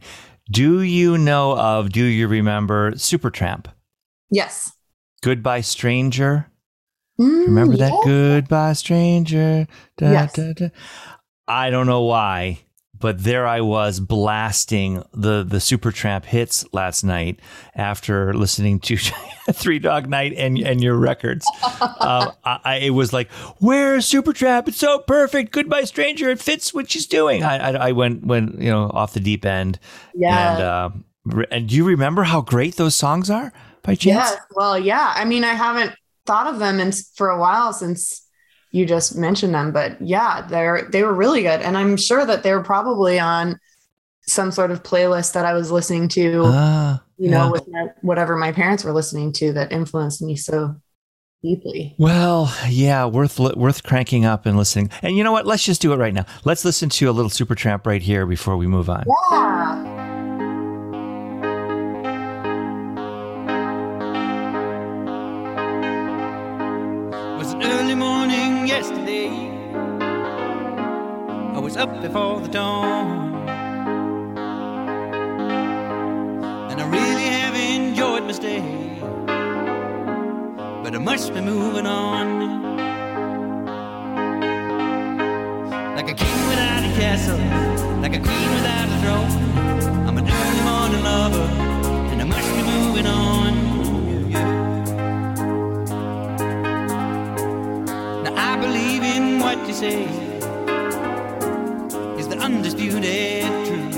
Do 0.49 0.81
you 0.81 1.17
know 1.17 1.57
of, 1.57 1.91
do 1.91 2.03
you 2.03 2.27
remember 2.27 2.91
Supertramp? 2.93 3.65
Yes. 4.29 4.71
Goodbye 5.21 5.61
Stranger? 5.61 6.51
Mm, 7.19 7.47
remember 7.47 7.75
yeah. 7.75 7.89
that? 7.89 8.01
Goodbye 8.05 8.73
Stranger. 8.73 9.67
Da, 9.97 10.11
yes. 10.11 10.33
Da, 10.33 10.53
da. 10.53 10.69
I 11.47 11.69
don't 11.69 11.87
know 11.87 12.01
why 12.01 12.61
but 13.01 13.23
there 13.23 13.45
I 13.45 13.61
was 13.61 13.99
blasting 13.99 15.03
the 15.13 15.43
the 15.43 15.57
Supertramp 15.57 16.25
hits 16.25 16.65
last 16.73 17.03
night 17.03 17.39
after 17.75 18.33
listening 18.33 18.79
to 18.81 18.97
Three 19.51 19.79
Dog 19.79 20.07
Night 20.07 20.33
and 20.37 20.57
and 20.59 20.81
your 20.81 20.95
records. 20.95 21.45
uh, 21.81 22.31
I, 22.43 22.77
it 22.83 22.91
was 22.91 23.11
like, 23.11 23.29
"Where's 23.59 24.09
Supertramp? 24.09 24.67
It's 24.67 24.77
so 24.77 24.99
perfect. 24.99 25.51
Goodbye, 25.51 25.83
stranger. 25.83 26.29
It 26.29 26.39
fits 26.39 26.73
what 26.73 26.89
she's 26.89 27.07
doing." 27.07 27.43
I, 27.43 27.57
I, 27.57 27.71
I 27.89 27.91
went 27.91 28.25
went 28.25 28.59
you 28.59 28.69
know 28.69 28.89
off 28.93 29.13
the 29.13 29.19
deep 29.19 29.45
end. 29.45 29.79
Yeah. 30.13 30.53
And 30.53 30.63
uh, 30.63 31.45
and 31.51 31.67
do 31.67 31.75
you 31.75 31.83
remember 31.83 32.23
how 32.23 32.41
great 32.41 32.75
those 32.75 32.95
songs 32.95 33.29
are 33.29 33.51
by 33.83 33.95
chance? 33.95 34.31
Yeah. 34.31 34.35
Well, 34.55 34.79
yeah. 34.79 35.13
I 35.15 35.25
mean, 35.25 35.43
I 35.43 35.53
haven't 35.53 35.93
thought 36.25 36.47
of 36.47 36.59
them 36.59 36.79
in, 36.79 36.91
for 37.15 37.29
a 37.29 37.39
while 37.39 37.73
since 37.73 38.25
you 38.71 38.85
just 38.85 39.15
mentioned 39.17 39.53
them 39.53 39.71
but 39.71 40.01
yeah 40.01 40.45
they're 40.49 40.87
they 40.91 41.03
were 41.03 41.13
really 41.13 41.43
good. 41.43 41.61
And 41.61 41.77
i'm 41.77 41.97
sure 41.97 42.25
that 42.25 42.43
they 42.43 42.53
were 42.53 42.63
probably 42.63 43.19
on 43.19 43.59
some 44.21 44.51
sort 44.51 44.71
of 44.71 44.83
playlist 44.83 45.33
that 45.33 45.45
i 45.45 45.53
was 45.53 45.71
listening 45.71 46.07
to 46.09 46.43
ah, 46.45 47.03
you 47.17 47.29
know 47.29 47.45
yeah. 47.45 47.51
with 47.51 47.67
my, 47.67 47.87
whatever 48.01 48.35
my 48.35 48.51
parents 48.51 48.83
were 48.83 48.93
listening 48.93 49.33
to 49.33 49.53
that 49.53 49.71
influenced 49.71 50.21
me 50.21 50.35
so 50.35 50.75
deeply. 51.43 51.95
Well 51.97 52.53
yeah 52.69 53.05
worth 53.05 53.39
worth 53.39 53.83
cranking 53.83 54.25
up 54.25 54.45
and 54.45 54.57
listening. 54.57 54.91
And 55.01 55.17
you 55.17 55.23
know 55.23 55.31
what? 55.31 55.47
Let's 55.47 55.65
just 55.65 55.81
do 55.81 55.91
it 55.91 55.97
right 55.97 56.13
now. 56.13 56.25
Let's 56.45 56.63
listen 56.63 56.89
to 56.89 57.09
a 57.09 57.11
little 57.11 57.31
Supertramp 57.31 57.87
right 57.87 58.01
here 58.01 58.27
before 58.27 58.57
we 58.57 58.67
move 58.67 58.91
on. 58.91 59.05
Yeah 59.31 60.00
yesterday. 68.71 69.27
I 71.57 71.59
was 71.59 71.75
up 71.75 72.01
before 72.01 72.39
the 72.39 72.47
dawn. 72.47 73.35
And 76.69 76.77
I 76.81 76.85
really 76.87 77.27
have 77.37 77.53
enjoyed 77.53 78.23
my 78.23 78.31
stay. 78.31 78.61
But 80.83 80.95
I 80.95 80.99
must 80.99 81.33
be 81.33 81.41
moving 81.41 81.85
on. 81.85 82.25
Like 85.97 86.09
a 86.09 86.13
king 86.13 86.41
without 86.47 86.83
a 86.89 86.91
castle, 87.01 87.41
like 88.01 88.15
a 88.15 88.21
queen 88.27 88.49
without 88.55 88.87
a 88.95 88.97
throne. 89.03 89.31
I'm 90.07 90.17
an 90.17 90.25
early 90.39 90.61
morning 90.69 91.03
lover, 91.03 91.47
and 92.11 92.21
I 92.21 92.23
must 92.23 92.49
be 92.55 92.63
moving 92.63 93.05
on. 93.05 93.80
Believe 98.61 99.01
in 99.01 99.39
what 99.39 99.57
you 99.67 99.73
say 99.73 100.03
is 102.19 102.27
the 102.27 102.37
undisputed 102.37 103.43
truth. 103.65 103.97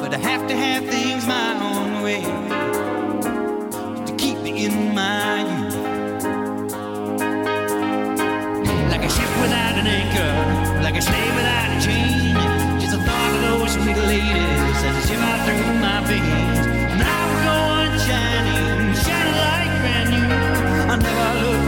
But 0.00 0.10
I 0.14 0.20
have 0.30 0.48
to 0.48 0.56
have 0.56 0.82
things 0.88 1.26
my 1.26 1.50
own 1.68 2.02
way 2.02 2.22
to 4.06 4.12
keep 4.16 4.38
me 4.38 4.64
in 4.64 4.94
my 4.94 5.42
youth. 5.50 5.74
Like 8.92 9.04
a 9.04 9.10
ship 9.16 9.32
without 9.44 9.74
an 9.82 9.86
anchor, 10.00 10.82
like 10.82 10.96
a 10.96 11.02
slave 11.02 11.34
without 11.40 11.76
a 11.76 11.78
chain. 11.86 12.34
Just 12.80 12.94
a 12.94 13.00
thought 13.06 13.32
of 13.36 13.40
those 13.42 13.72
sweet 13.74 13.98
ladies 14.12 14.80
as 14.88 14.96
I 14.96 15.02
shiver 15.08 15.36
through 15.44 15.74
my 15.84 16.00
veins. 16.08 16.53
I 20.94 20.96
never 20.96 21.40
look 21.40 21.63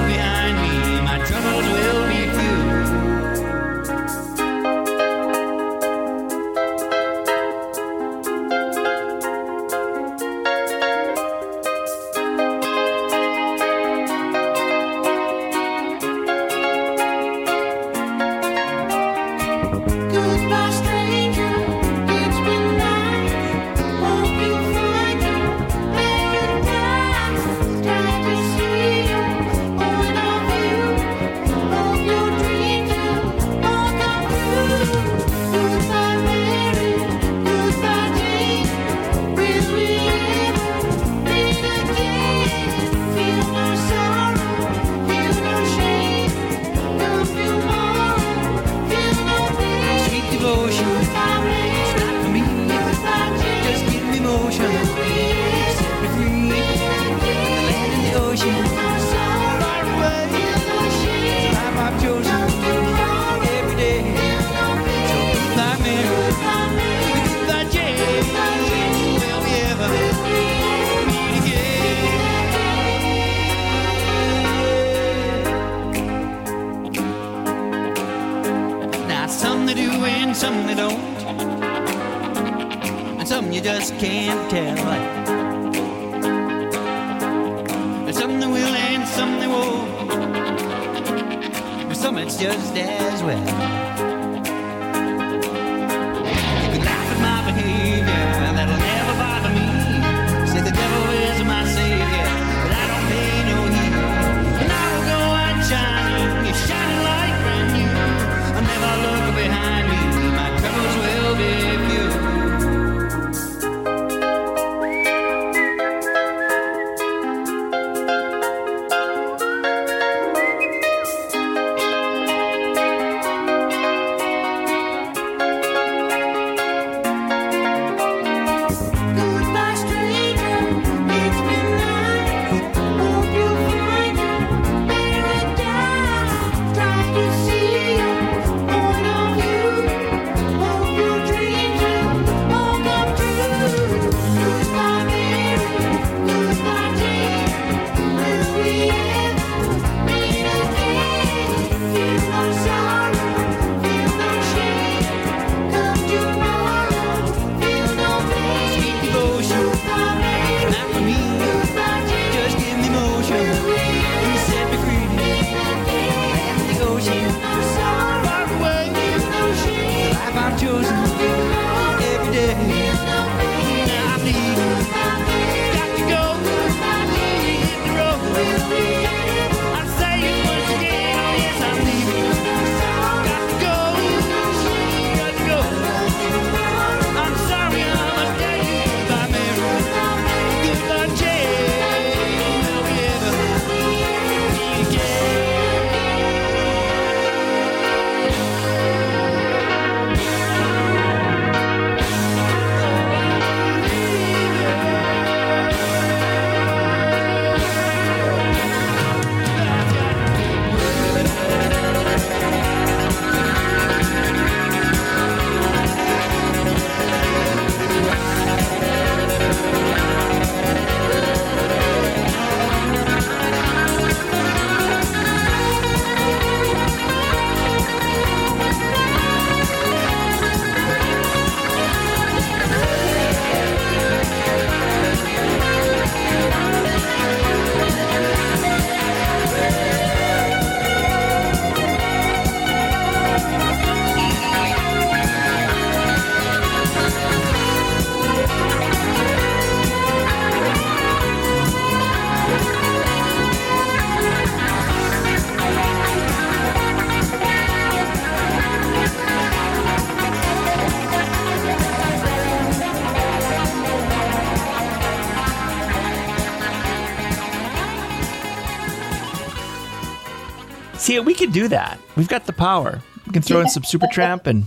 See, 271.16 271.20
we 271.20 271.34
could 271.34 271.52
do 271.52 271.68
that. 271.68 271.98
We've 272.14 272.28
got 272.28 272.44
the 272.44 272.52
power. 272.52 273.00
We 273.26 273.32
can 273.32 273.40
throw 273.40 273.60
in 273.60 273.68
some 273.70 273.84
Supertramp 273.84 274.46
and 274.46 274.66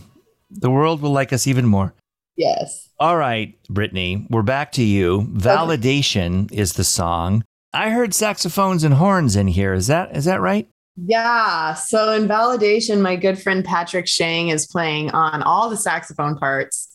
the 0.49 0.71
world 0.71 0.99
will 0.99 1.11
like 1.11 1.31
us 1.31 1.45
even 1.45 1.67
more. 1.67 1.93
Yes. 2.35 2.89
All 2.99 3.17
right, 3.17 3.55
Brittany, 3.69 4.25
we're 4.31 4.41
back 4.41 4.71
to 4.73 4.83
you. 4.83 5.29
Validation 5.33 6.51
is 6.51 6.73
the 6.73 6.83
song. 6.83 7.43
I 7.71 7.91
heard 7.91 8.15
saxophones 8.15 8.83
and 8.83 8.95
horns 8.95 9.35
in 9.35 9.45
here. 9.47 9.75
Is 9.75 9.85
that 9.87 10.17
is 10.17 10.25
that 10.25 10.41
right? 10.41 10.67
Yeah. 10.95 11.75
So 11.75 12.13
in 12.13 12.27
validation, 12.27 12.99
my 12.99 13.15
good 13.15 13.39
friend 13.39 13.63
Patrick 13.63 14.07
Shang 14.07 14.49
is 14.49 14.65
playing 14.65 15.11
on 15.11 15.43
all 15.43 15.69
the 15.69 15.77
saxophone 15.77 16.35
parts. 16.35 16.89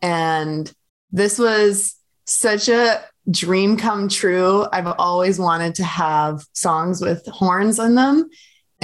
And 0.00 0.72
this 1.12 1.38
was 1.38 1.94
such 2.24 2.70
a 2.70 3.04
dream 3.30 3.76
come 3.76 4.08
true. 4.08 4.66
I've 4.72 4.86
always 4.98 5.38
wanted 5.38 5.74
to 5.74 5.84
have 5.84 6.46
songs 6.54 7.02
with 7.02 7.26
horns 7.26 7.78
in 7.78 7.96
them. 7.96 8.30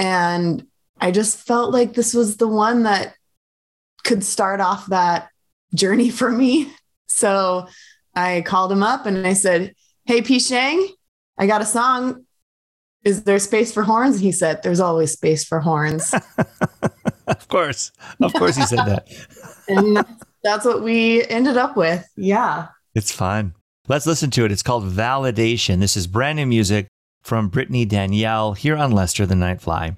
And 0.01 0.65
I 0.99 1.11
just 1.11 1.37
felt 1.37 1.71
like 1.71 1.93
this 1.93 2.15
was 2.15 2.37
the 2.37 2.47
one 2.47 2.83
that 2.83 3.13
could 4.03 4.23
start 4.23 4.59
off 4.59 4.87
that 4.87 5.29
journey 5.73 6.09
for 6.09 6.29
me. 6.29 6.71
So 7.13 7.67
I 8.15 8.41
called 8.41 8.71
him 8.71 8.81
up 8.81 9.05
and 9.05 9.27
I 9.27 9.33
said, 9.33 9.75
Hey, 10.05 10.21
P. 10.21 10.39
Shang, 10.39 10.87
I 11.37 11.45
got 11.45 11.61
a 11.61 11.65
song. 11.65 12.25
Is 13.03 13.23
there 13.23 13.37
space 13.37 13.73
for 13.73 13.83
horns? 13.83 14.15
And 14.15 14.23
he 14.23 14.31
said, 14.31 14.63
There's 14.63 14.79
always 14.79 15.11
space 15.11 15.43
for 15.43 15.59
horns. 15.59 16.15
Of 17.27 17.47
course. 17.49 17.91
Of 18.21 18.33
course 18.33 18.55
he 18.55 18.63
said 18.63 18.85
that. 18.85 19.07
and 19.67 20.05
that's 20.43 20.65
what 20.65 20.81
we 20.81 21.25
ended 21.27 21.57
up 21.57 21.75
with. 21.75 22.07
Yeah. 22.15 22.67
It's 22.95 23.11
fun. 23.11 23.53
Let's 23.87 24.07
listen 24.07 24.31
to 24.31 24.45
it. 24.45 24.51
It's 24.51 24.63
called 24.63 24.85
Validation. 24.85 25.79
This 25.79 25.97
is 25.97 26.07
brand 26.07 26.37
new 26.37 26.45
music 26.45 26.87
from 27.21 27.49
Brittany 27.49 27.85
Danielle 27.85 28.53
here 28.53 28.75
on 28.75 28.91
Lester 28.91 29.25
the 29.25 29.35
Nightfly. 29.35 29.95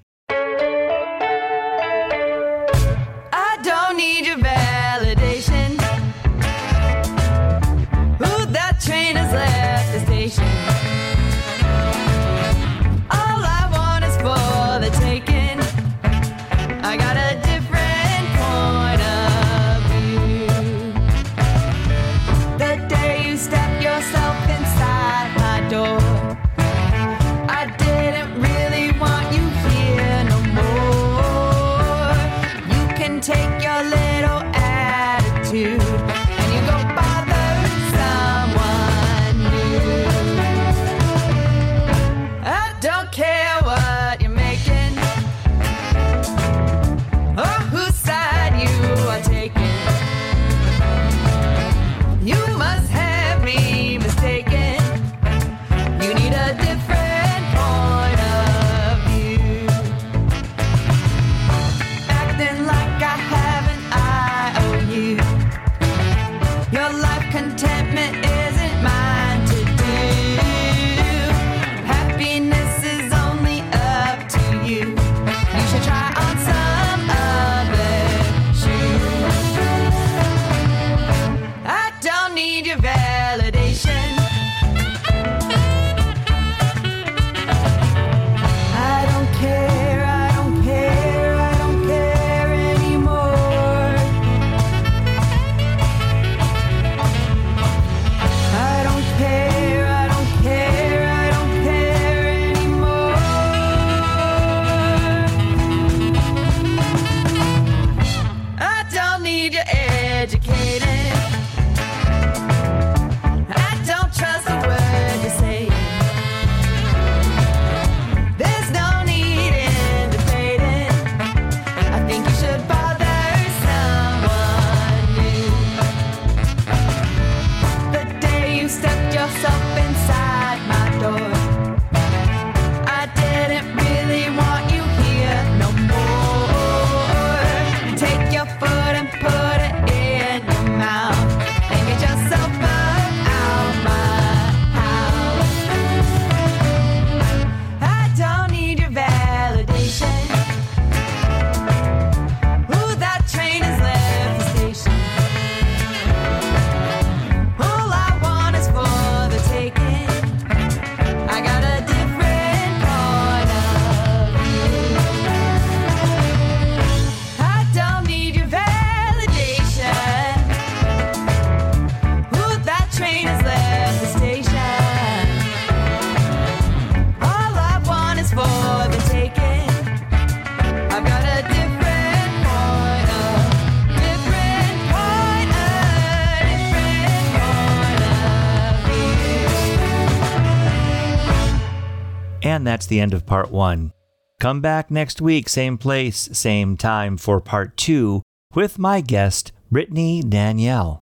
That's 192.84 192.90
the 192.90 193.00
end 193.00 193.14
of 193.14 193.24
part 193.24 193.50
one. 193.50 193.94
Come 194.40 194.60
back 194.60 194.90
next 194.90 195.22
week, 195.22 195.48
same 195.48 195.78
place, 195.78 196.28
same 196.32 196.76
time 196.76 197.16
for 197.16 197.40
part 197.40 197.78
two 197.78 198.20
with 198.54 198.78
my 198.78 199.00
guest, 199.00 199.52
Brittany 199.70 200.22
Danielle. 200.22 201.00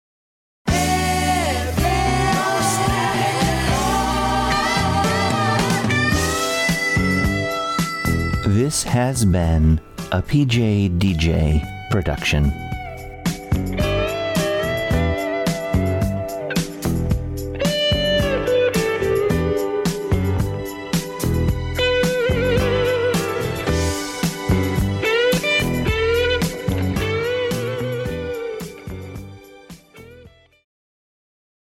This 8.46 8.84
has 8.84 9.24
been 9.24 9.80
a 10.12 10.22
PJ 10.22 10.96
DJ 11.00 11.90
production. 11.90 12.52